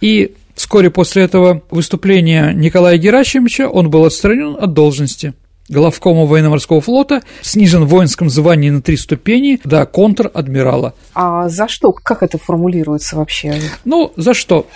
[0.00, 5.34] и вскоре после этого выступления Николая Геращимовича он был отстранен от должности
[5.70, 10.94] главкома военно-морского флота, снижен в воинском звании на три ступени до контр-адмирала.
[11.14, 11.92] А за что?
[11.92, 13.54] Как это формулируется вообще?
[13.84, 14.66] Ну, за что?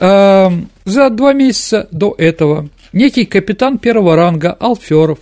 [0.00, 0.50] Э,
[0.84, 5.18] за два месяца до этого некий капитан первого ранга Алферов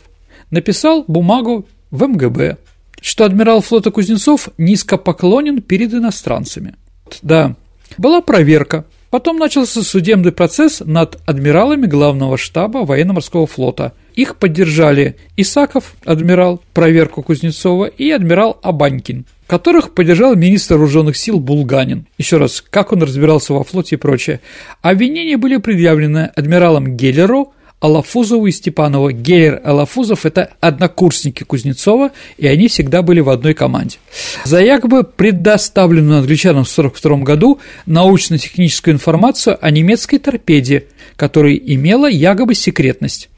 [0.51, 2.57] написал бумагу в МГБ,
[3.01, 6.77] что адмирал флота Кузнецов низко поклонен перед иностранцами.
[7.23, 7.57] Да,
[7.97, 8.85] была проверка.
[9.11, 13.95] Потом начался судебный процесс над адмиралами главного штаба военно-морского флота.
[14.19, 22.05] Их поддержали Исаков, адмирал, проверку Кузнецова, и адмирал Абанькин, которых поддержал министр вооруженных сил Булганин.
[22.19, 24.41] Еще раз, как он разбирался во флоте и прочее.
[24.83, 29.13] Обвинения были предъявлены адмиралом Геллеру, Алафузову и Степанова.
[29.13, 33.99] Геллер Алафузов– это однокурсники Кузнецова, и они всегда были в одной команде.
[34.45, 42.57] За якобы предоставленную англичанам в 1942 году научно-техническую информацию о немецкой торпеде, которая имела якобы
[42.57, 43.29] секретность.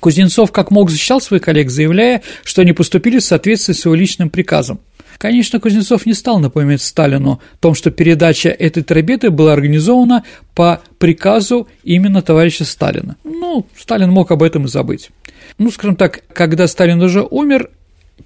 [0.00, 4.30] Кузнецов как мог защищал своих коллег, заявляя, что они поступили в соответствии с его личным
[4.30, 4.80] приказом.
[5.18, 10.24] Конечно, Кузнецов не стал напоминать Сталину о том, что передача этой торпеды была организована
[10.54, 13.16] по приказу именно товарища Сталина.
[13.24, 15.10] Ну, Сталин мог об этом и забыть.
[15.58, 17.70] Ну, скажем так, когда Сталин уже умер,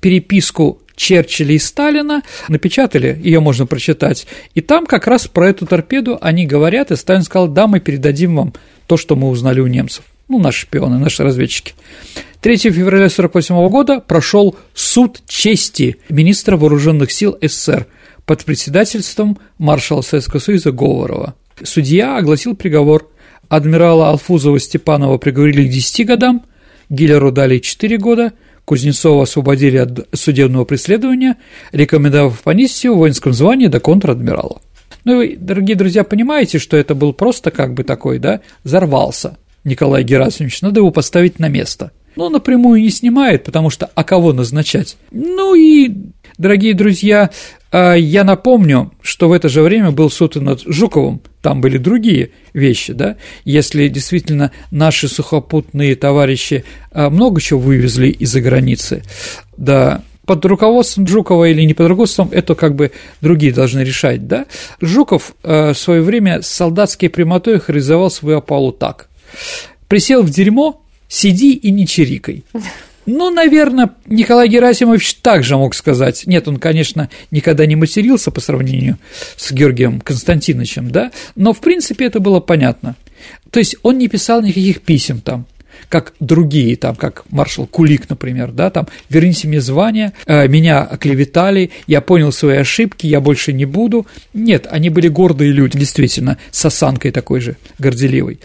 [0.01, 6.19] переписку Черчилля и Сталина напечатали, ее можно прочитать, и там как раз про эту торпеду
[6.21, 8.53] они говорят, и Сталин сказал, да, мы передадим вам
[8.87, 11.75] то, что мы узнали у немцев ну, наши шпионы, наши разведчики.
[12.41, 17.87] 3 февраля 1948 года прошел суд чести министра вооруженных сил СССР
[18.25, 21.35] под председательством маршала Советского Союза Говорова.
[21.63, 23.09] Судья огласил приговор.
[23.49, 26.47] Адмирала Алфузова Степанова приговорили к 10 годам,
[26.89, 28.33] Гиллеру дали 4 года,
[28.65, 31.37] Кузнецова освободили от судебного преследования,
[31.73, 34.63] рекомендовав понизить его в воинском звании до контр-адмирала.
[35.05, 39.37] Ну, вы, дорогие друзья, понимаете, что это был просто как бы такой, да, взорвался.
[39.65, 41.93] Николай Герасимович, надо его поставить на место.
[42.17, 44.97] Но напрямую не снимает, потому что а кого назначать?
[45.11, 45.91] Ну и,
[46.37, 47.31] дорогие друзья,
[47.71, 52.33] а, я напомню, что в это же время был суд над Жуковым, там были другие
[52.53, 59.03] вещи, да, если действительно наши сухопутные товарищи а, много чего вывезли из-за границы,
[59.57, 62.93] да, под руководством Жукова или не под руководством, это как бы
[63.23, 64.47] другие должны решать, да.
[64.81, 69.09] Жуков а, в свое время с солдатской прямотой характеризовал свою опалу так.
[69.89, 72.45] Присел в дерьмо, сиди и не чирикай.
[73.05, 76.23] Ну, наверное, Николай Герасимович также мог сказать.
[76.27, 78.99] Нет, он, конечно, никогда не матерился по сравнению
[79.37, 82.95] с Георгием Константиновичем, да, но, в принципе, это было понятно.
[83.51, 85.47] То есть он не писал никаких писем там,
[85.89, 91.71] как другие, там, как маршал Кулик, например, да, там, верните мне звание, э, меня оклеветали,
[91.87, 94.07] я понял свои ошибки, я больше не буду.
[94.35, 98.41] Нет, они были гордые люди, действительно, с осанкой такой же, горделивой.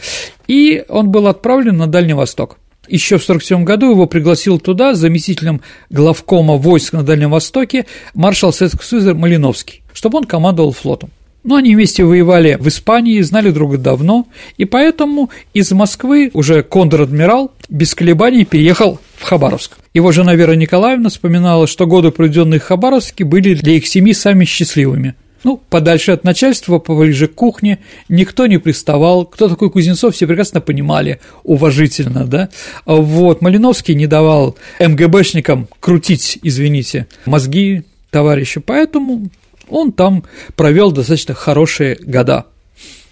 [0.48, 2.58] И он был отправлен на Дальний Восток.
[2.88, 8.84] Еще в 1947 году его пригласил туда заместителем главкома войск на Дальнем Востоке маршал Советского
[8.84, 11.12] Союза Малиновский, чтобы он командовал флотом.
[11.44, 14.28] Но они вместе воевали в Испании, знали друга давно,
[14.58, 19.78] и поэтому из Москвы уже контр-адмирал без колебаний переехал в Хабаровск.
[19.94, 24.46] Его жена Вера Николаевна вспоминала, что годы, проведенные в Хабаровске, были для их семьи самыми
[24.46, 25.16] счастливыми.
[25.44, 27.80] Ну, подальше от начальства, поближе к кухне,
[28.10, 29.26] никто не приставал.
[29.26, 32.50] Кто такой Кузнецов, все прекрасно понимали, уважительно, да.
[32.86, 39.30] Вот, Малиновский не давал МГБшникам крутить, извините, мозги товарищу, поэтому
[39.70, 40.24] он там
[40.56, 42.46] провел достаточно хорошие года.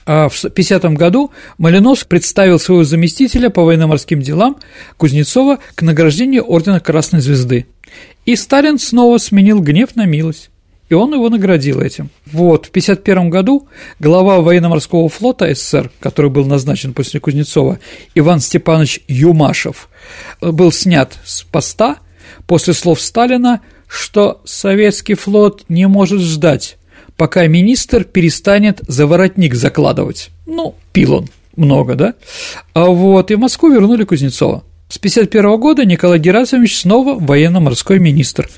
[0.06, 4.58] А в 1950 году Малиновский представил своего заместителя по военно-морским делам
[4.98, 7.66] Кузнецова к награждению Ордена Красной Звезды.
[8.26, 10.52] И Сталин снова сменил гнев на милость.
[10.90, 12.12] И он его наградил этим.
[12.28, 13.68] Вот, в 1951 году
[14.00, 17.80] глава военно-морского флота СССР, который был назначен после Кузнецова,
[18.14, 19.90] Иван Степанович Юмашев,
[20.42, 21.98] был снят с поста
[22.46, 26.78] после слов Сталина– что советский флот не может ждать,
[27.18, 30.30] пока министр перестанет заворотник закладывать.
[30.46, 32.14] Ну, пил он много, да?
[32.74, 34.64] А вот, и в Москву вернули Кузнецова.
[34.90, 38.50] С 1951 года Николай Герасимович снова военно-морской министр,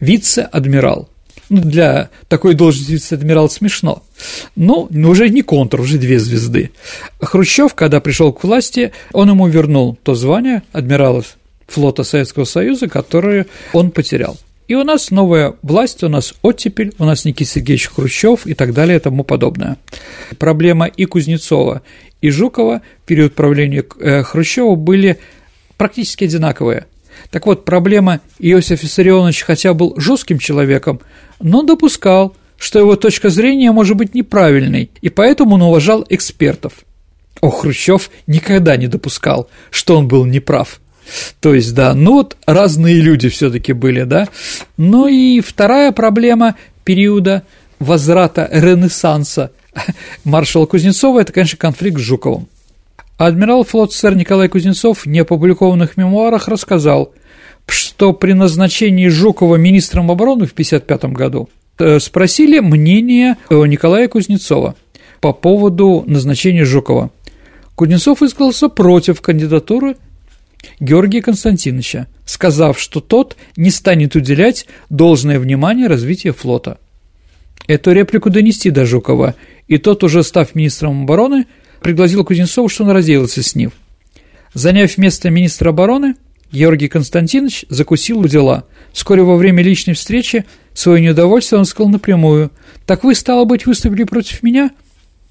[0.00, 1.08] вице-адмирал.
[1.48, 4.02] Ну, для такой должности вице-адмирал смешно.
[4.56, 6.70] Но ну, уже не контр, уже две звезды.
[7.20, 11.22] Хрущев, когда пришел к власти, он ему вернул то звание адмирала
[11.68, 14.38] флота Советского Союза, которое он потерял.
[14.68, 18.74] И у нас новая власть, у нас оттепель, у нас Никита Сергеевич Хрущев и так
[18.74, 19.76] далее и тому подобное.
[20.38, 21.82] Проблема и Кузнецова,
[22.20, 25.18] и Жукова в период правления э, Хрущева были
[25.76, 26.86] практически одинаковые.
[27.30, 31.00] Так вот, проблема Иосиф Виссарионович хотя был жестким человеком,
[31.40, 36.72] но допускал, что его точка зрения может быть неправильной, и поэтому он уважал экспертов.
[37.40, 40.80] О, Хрущев никогда не допускал, что он был неправ–
[41.40, 44.28] то есть, да, ну вот разные люди все таки были, да.
[44.76, 47.42] Ну и вторая проблема периода
[47.78, 49.50] возврата Ренессанса
[50.24, 52.48] маршала Кузнецова– это, конечно, конфликт с Жуковым.
[53.18, 57.12] Адмирал флот СССР Николай Кузнецов в неопубликованных мемуарах рассказал,
[57.66, 61.48] что при назначении Жукова министром обороны в 1955 году
[61.78, 64.74] э, спросили мнение Николая Кузнецова
[65.20, 67.10] по поводу назначения Жукова.
[67.74, 69.96] Кузнецов высказался против кандидатуры
[70.80, 76.78] Георгия Константиновича, сказав, что тот не станет уделять должное внимание развитию флота.
[77.66, 79.34] Эту реплику донести до Жукова,
[79.66, 81.46] и тот, уже став министром обороны,
[81.80, 83.72] пригласил Кузнецова, что он разделался с ним.
[84.54, 86.14] Заняв место министра обороны,
[86.52, 88.64] Георгий Константинович закусил у дела.
[88.92, 90.44] Вскоре во время личной встречи
[90.74, 92.52] свое неудовольствие он сказал напрямую
[92.86, 94.70] «Так вы, стало быть, выступили против меня?»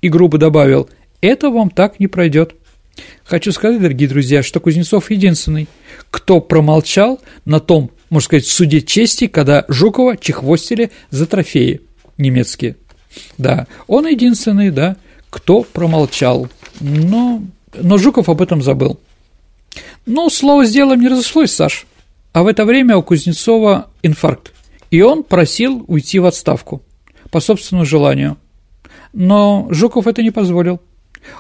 [0.01, 0.89] и грубо добавил
[1.21, 2.55] «Это вам так не пройдет».
[3.23, 5.67] Хочу сказать, дорогие друзья, что Кузнецов единственный,
[6.11, 11.81] кто промолчал на том, можно сказать, суде чести, когда Жукова чехвостили за трофеи
[12.17, 12.77] немецкие.
[13.37, 14.97] Да, он единственный, да,
[15.29, 16.47] кто промолчал.
[16.79, 17.41] Но,
[17.73, 18.99] но Жуков об этом забыл.
[20.05, 21.85] Ну, слово с делом не разошлось, Саш.
[22.31, 24.53] А в это время у Кузнецова инфаркт.
[24.91, 26.83] И он просил уйти в отставку
[27.31, 28.37] по собственному желанию.
[29.13, 30.79] Но Жуков это не позволил.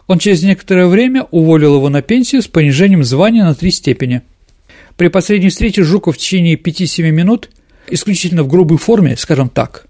[0.07, 4.21] Он через некоторое время уволил его на пенсию с понижением звания на три степени.
[4.97, 7.49] При последней встрече Жуков в течение 5-7 минут,
[7.89, 9.87] исключительно в грубой форме, скажем так,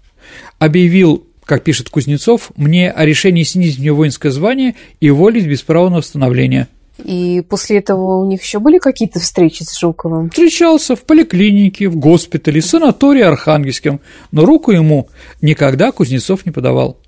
[0.58, 5.90] объявил, как пишет Кузнецов, мне о решении снизить мне воинское звание и уволить без права
[5.90, 6.68] на восстановление.
[7.04, 10.30] И после этого у них еще были какие-то встречи с Жуковым?
[10.30, 14.00] Встречался в поликлинике, в госпитале, в санатории Архангельском,
[14.32, 15.08] но руку ему
[15.42, 16.98] никогда Кузнецов не подавал.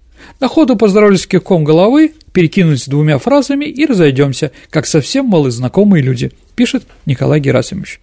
[0.41, 6.85] На ходу поздоровались кивком головы, перекинулись двумя фразами и разойдемся, как совсем малознакомые люди, пишет
[7.07, 8.01] Николай Герасимович.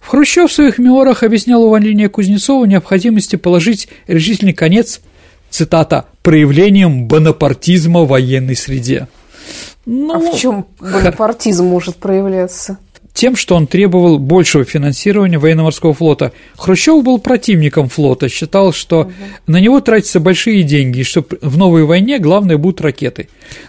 [0.00, 5.00] В Хрущев в своих мемуарах объяснял увольнение Кузнецова необходимости положить решительный конец,
[5.48, 9.08] цитата, проявлением бонапартизма в военной среде.
[9.86, 12.78] Ну, а в чем бонапартизм может проявляться?
[13.14, 16.32] Тем, что он требовал большего финансирования военно-морского флота.
[16.56, 19.12] Хрущев был противником флота, считал, что угу.
[19.46, 23.28] на него тратятся большие деньги, и что в новой войне главное будут ракеты.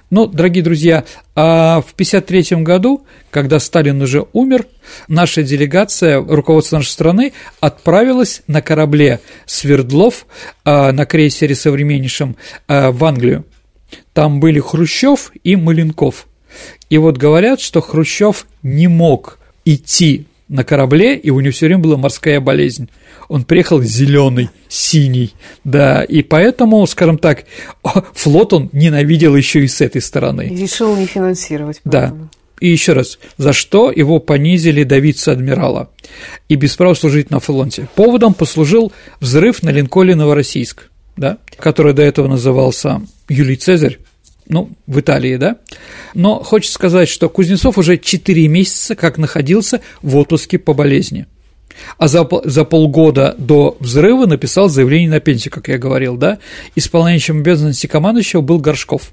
[0.09, 4.65] Но, дорогие друзья, а в 1953 году, когда Сталин уже умер,
[5.07, 10.25] наша делегация, руководство нашей страны, отправилась на корабле «Свердлов»
[10.63, 12.35] а, на крейсере современнейшем
[12.67, 13.45] а, в Англию.
[14.13, 16.27] Там были Хрущев и Маленков–
[16.89, 21.81] и вот говорят, что Хрущев не мог идти на корабле, и у него все время
[21.81, 22.89] была морская болезнь.
[23.27, 25.33] Он приехал зеленый, синий,
[25.63, 27.45] да, и поэтому, скажем так,
[28.13, 30.47] флот он ненавидел еще и с этой стороны.
[30.47, 31.81] И решил не финансировать.
[31.83, 32.13] Да.
[32.61, 35.89] И еще раз, за что его понизили до вице-адмирала
[36.47, 37.89] и без права служить на флоте?
[37.95, 43.97] Поводом послужил взрыв на линколе Новороссийск, да, который до этого назывался Юлий Цезарь,
[44.47, 45.57] ну, в Италии, да.
[46.13, 51.25] Но хочется сказать, что Кузнецов уже 4 месяца как находился в отпуске по болезни.
[51.97, 56.39] А за, за полгода до взрыва написал заявление на пенсию, как я говорил, да.
[56.75, 59.11] Исполняющим обязанности командующего был Горшков.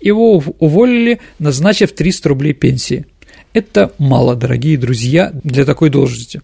[0.00, 3.06] Его уволили, назначив 300 рублей пенсии.
[3.52, 6.40] Это мало, дорогие друзья, для такой должности.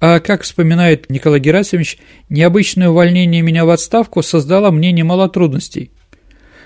[0.00, 1.98] А как вспоминает Николай Герасимович,
[2.28, 5.90] необычное увольнение меня в отставку создало мне немало трудностей–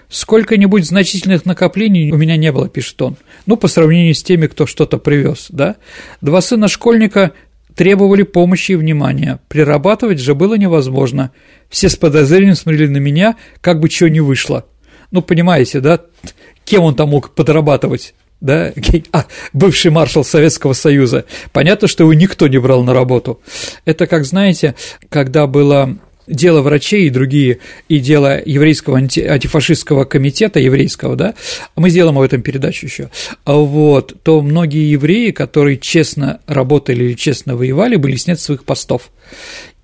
[0.09, 3.17] Сколько-нибудь значительных накоплений у меня не было, пишет он.
[3.47, 5.77] Ну, по сравнению с теми, кто что-то привез, да.
[6.21, 7.33] Два сына школьника
[7.75, 9.41] требовали помощи и внимания.
[9.49, 11.33] Прирабатывать же было невозможно.
[11.69, 14.67] Все с подозрением смотрели на меня, как бы чего не вышло.
[15.11, 16.01] Ну, понимаете, да,
[16.65, 18.15] кем он там мог подрабатывать?
[18.41, 18.73] да,
[19.13, 21.25] а, бывший маршал Советского Союза.
[21.53, 23.41] Понятно, что его никто не брал на работу.
[23.85, 24.75] Это, как знаете,
[25.09, 27.59] когда было дело врачей и другие,
[27.89, 31.35] и дело еврейского анти, антифашистского комитета еврейского, да,
[31.77, 33.11] мы сделаем об этом передачу еще,
[33.45, 39.11] вот, то многие евреи, которые честно работали или честно воевали, были сняты с своих постов.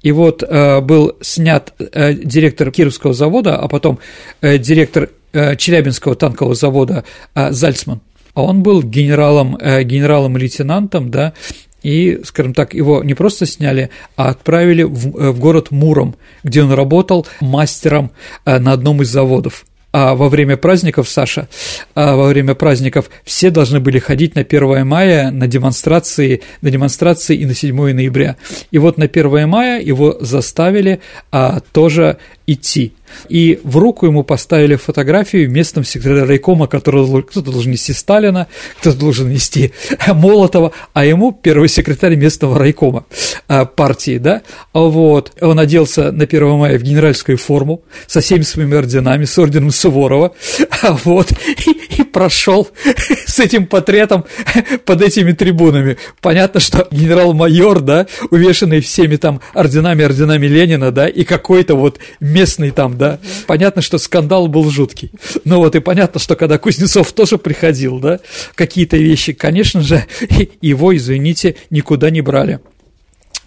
[0.03, 4.01] И вот э, был снят э, директор Кировского завода, а потом
[4.40, 8.01] э, директор э, Челябинского танкового завода э, Зальцман.
[8.34, 11.34] А он был генералом, э, генералом-лейтенантом, да,
[11.83, 16.62] и, скажем так, его не просто сняли, а отправили в, э, в город Муром, где
[16.62, 18.11] он работал мастером
[18.45, 21.49] э, на одном из заводов а во время праздников, Саша,
[21.95, 27.37] а во время праздников все должны были ходить на 1 мая на демонстрации, на демонстрации
[27.37, 28.37] и на 7 ноября.
[28.70, 32.16] И вот на 1 мая его заставили а, тоже
[32.47, 32.95] идти.
[33.28, 38.46] И в руку ему поставили фотографию местного секретаря райкома, который кто-то должен нести Сталина,
[38.80, 39.72] кто-то должен нести
[40.08, 43.04] Молотова, а ему первый секретарь местного райкома
[43.48, 44.42] а, партии, да,
[44.72, 49.70] вот, он оделся на 1 мая в генеральскую форму со всеми своими орденами, с орденом
[49.70, 50.34] Суворова,
[51.04, 51.32] вот,
[51.66, 52.68] и, и прошел
[53.26, 54.24] с этим портретом
[54.84, 55.96] под этими трибунами.
[56.20, 62.70] Понятно, что генерал-майор, да, увешанный всеми там орденами, орденами Ленина, да, и какой-то вот местный
[62.70, 65.10] там, да, понятно, что скандал был жуткий.
[65.44, 68.20] Ну вот и понятно, что когда Кузнецов тоже приходил, да,
[68.54, 70.04] какие-то вещи, конечно же,
[70.60, 72.60] его, извините, никуда не брали.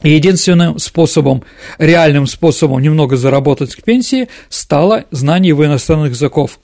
[0.06, 1.44] И единственным способом,
[1.80, 6.60] реальным способом немного заработать к пенсии стало знание его иностранных языков.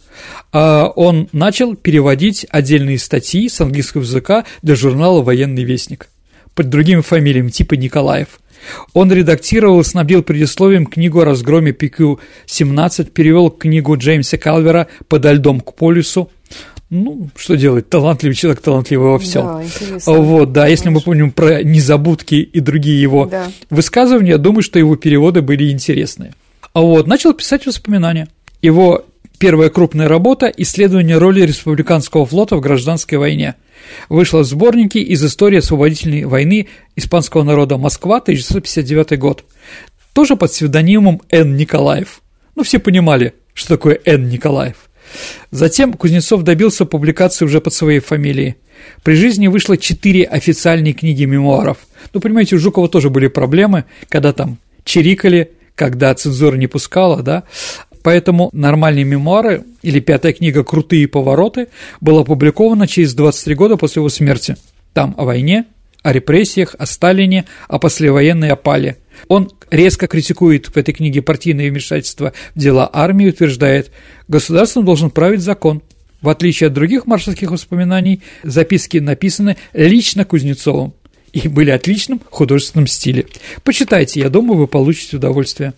[0.54, 6.08] А он начал переводить отдельные статьи с английского языка для журнала «Военный вестник»
[6.54, 8.28] под другими фамилиями, типа Николаев.
[8.94, 15.62] Он редактировал и снабдил предисловием книгу о разгроме ПК-17, перевел книгу Джеймса Калвера «Подо льдом
[15.62, 16.30] к полюсу»,
[16.92, 19.46] ну, что делать, талантливый человек, талантливый во всем.
[19.46, 20.14] Да, интересно.
[20.14, 23.50] Вот, да, если мы помним про незабудки и другие его да.
[23.70, 26.34] высказывания, думаю, что его переводы были интересные.
[26.74, 28.28] А вот, начал писать воспоминания.
[28.62, 29.06] Его
[29.40, 33.56] первая крупная работа– исследование роли республиканского флота в гражданской войне.
[34.10, 36.68] Вышла в сборнике из истории освободительной войны
[36.98, 39.46] испанского народа Москва, 1959 год.
[40.12, 41.56] Тоже под псевдонимом Н.
[41.56, 42.22] Николаев.
[42.58, 44.28] Ну, все понимали, что такое Н.
[44.28, 44.76] Николаев–
[45.52, 48.56] Затем Кузнецов добился публикации уже под своей фамилией.
[49.04, 51.78] При жизни вышло четыре официальные книги мемуаров.
[52.14, 57.44] Ну, понимаете, у Жукова тоже были проблемы, когда там чирикали, когда цензура не пускала, да,
[58.04, 61.68] Поэтому нормальные мемуары или пятая книга «Крутые повороты»
[62.00, 64.58] была опубликована через 23 года после его смерти.
[64.94, 65.66] Там о войне,
[66.04, 68.98] о репрессиях, о Сталине, о послевоенной опале.
[69.28, 73.92] Он резко критикует в этой книге партийное вмешательство в дела армии, утверждает,
[74.32, 75.82] государством должен править закон.
[76.22, 80.94] В отличие от других маршальских воспоминаний, записки написаны лично Кузнецовым
[81.34, 83.26] и были отличным художественном стиле.
[83.64, 85.74] Почитайте, я думаю, вы получите удовольствие.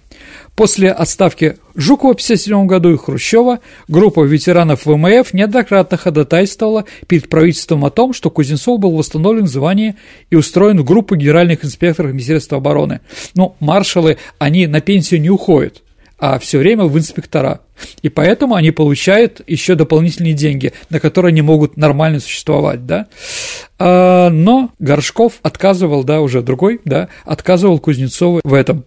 [0.56, 7.86] После отставки Жукова в 1957 году и Хрущева группа ветеранов ВМФ неоднократно ходатайствовала перед правительством
[7.86, 9.96] о том, что Кузнецов был восстановлен в звании
[10.30, 13.02] и устроен в группу генеральных инспекторов Министерства обороны.
[13.36, 15.83] Но ну, маршалы, они на пенсию не уходят,
[16.26, 17.60] а все время в инспектора.
[18.02, 23.08] И поэтому они получают еще дополнительные деньги, на которые они могут нормально существовать, да.
[23.78, 28.86] А, но Горшков отказывал, да, уже другой, да, отказывал Кузнецову в этом.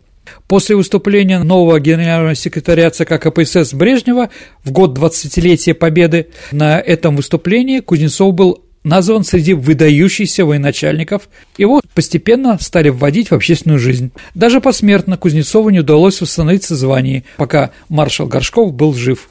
[0.49, 4.31] После выступления нового генерального секретаря ЦК КПСС Брежнева
[4.65, 11.29] в год 20-летия Победы на этом выступлении Кузнецов был назван среди выдающихся военачальников,
[11.59, 14.13] его постепенно стали вводить в общественную жизнь.
[14.35, 19.29] Даже посмертно Кузнецову не удалось восстановиться в звании, пока маршал Горшков был жив.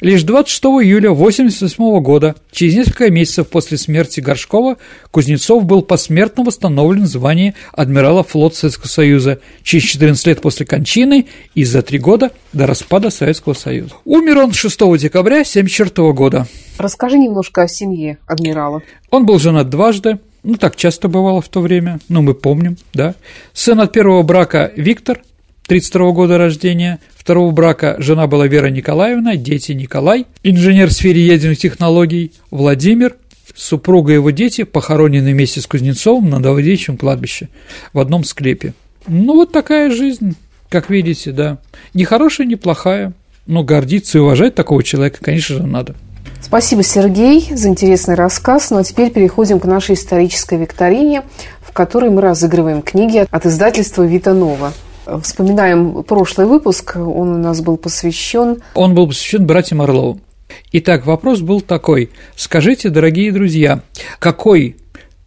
[0.00, 4.78] Лишь 26 июля 1988 года, через несколько месяцев после смерти Горшкова,
[5.10, 11.26] Кузнецов был посмертно восстановлен в звании адмирала флота Советского Союза через 14 лет после кончины
[11.54, 13.94] и за три года до распада Советского Союза.
[14.04, 16.46] Умер он 6 декабря 1974 года.
[16.78, 18.82] Расскажи немножко о семье адмирала.
[19.10, 23.14] Он был женат дважды, ну так часто бывало в то время, ну мы помним, да.
[23.52, 25.20] Сын от первого брака Виктор,
[25.66, 31.58] 32 года рождения, второго брака жена была Вера Николаевна, дети Николай, инженер в сфере ядерных
[31.58, 33.16] технологий, Владимир,
[33.54, 37.48] супруга и его дети похоронены вместе с Кузнецовым на Давыдичьем кладбище
[37.92, 38.74] в одном склепе.
[39.06, 40.36] Ну, вот такая жизнь,
[40.68, 41.58] как видите, да.
[41.94, 43.12] Не хорошая, не плохая,
[43.46, 45.94] но гордиться и уважать такого человека, конечно же, надо.
[46.44, 48.70] Спасибо, Сергей, за интересный рассказ.
[48.70, 51.22] Ну а теперь переходим к нашей исторической викторине,
[51.62, 54.74] в которой мы разыгрываем книги от издательства «Вита Нова».
[55.22, 58.62] Вспоминаем прошлый выпуск, он у нас был посвящен...
[58.74, 60.20] Он был посвящен братьям Орловым.
[60.70, 62.10] Итак, вопрос был такой.
[62.36, 63.80] Скажите, дорогие друзья,
[64.18, 64.76] какой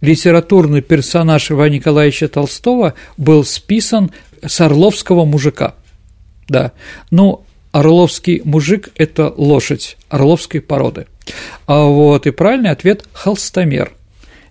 [0.01, 4.11] литературный персонаж Ивана Николаевича Толстого был списан
[4.45, 5.73] с орловского мужика?
[6.47, 6.73] Да.
[7.09, 7.41] Ну,
[7.71, 11.07] орловский мужик– это лошадь орловской породы.
[11.65, 13.93] А вот и правильный ответ– холстомер.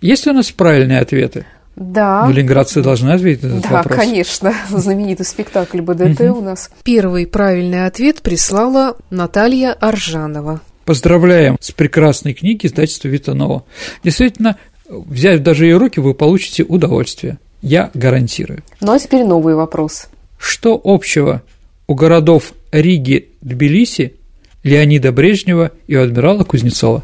[0.00, 1.46] Есть ли у нас правильные ответы?
[1.76, 2.24] Да.
[2.26, 3.96] Ну, ленинградцы должны ответить на этот да, вопрос.
[3.96, 4.54] Да, конечно.
[4.70, 6.70] Знаменитый спектакль БДТ у нас.
[6.84, 10.60] Первый правильный ответ прислала Наталья Аржанова.
[10.86, 13.64] Поздравляем с прекрасной книгой издательства Витанова.
[14.02, 14.56] Действительно,
[14.88, 17.38] взять даже ее руки, вы получите удовольствие.
[17.60, 18.62] Я гарантирую.
[18.80, 20.06] Ну а теперь новый вопрос.
[20.38, 21.42] Что общего
[21.86, 24.14] у городов Риги, Тбилиси,
[24.62, 27.02] Леонида Брежнева и у адмирала Кузнецова?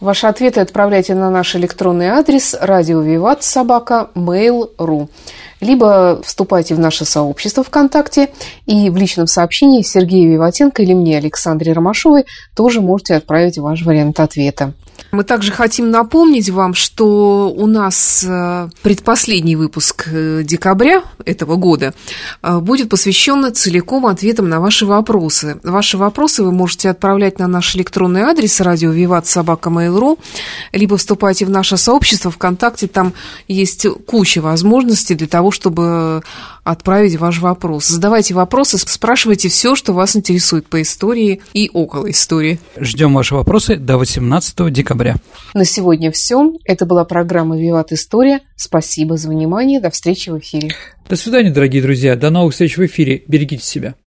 [0.00, 5.08] Ваши ответы отправляйте на наш электронный адрес радио Виват собака mail.ru
[5.60, 8.30] либо вступайте в наше сообщество ВКонтакте
[8.66, 12.24] и в личном сообщении Сергею Виватенко или мне, Александре Ромашовой,
[12.56, 14.72] тоже можете отправить ваш вариант ответа.
[15.12, 21.94] Мы также хотим напомнить вам, что у нас э, предпоследний выпуск э, декабря этого года
[22.42, 25.58] э, будет посвящен целиком ответам на ваши вопросы.
[25.62, 30.18] Ваши вопросы вы можете отправлять на наш электронный адрес радио Виват Собака Mail.ru,
[30.72, 33.12] либо вступайте в наше сообщество ВКонтакте, там
[33.48, 36.22] есть куча возможностей для того, чтобы
[36.64, 37.86] отправить ваш вопрос.
[37.86, 42.60] Задавайте вопросы, спрашивайте все, что вас интересует по истории и около истории.
[42.78, 45.16] Ждем ваши вопросы до 18 декабря.
[45.54, 46.52] На сегодня все.
[46.64, 48.40] Это была программа «Виват История».
[48.56, 49.80] Спасибо за внимание.
[49.80, 50.74] До встречи в эфире.
[51.08, 52.14] До свидания, дорогие друзья.
[52.14, 53.24] До новых встреч в эфире.
[53.26, 53.94] Берегите себя.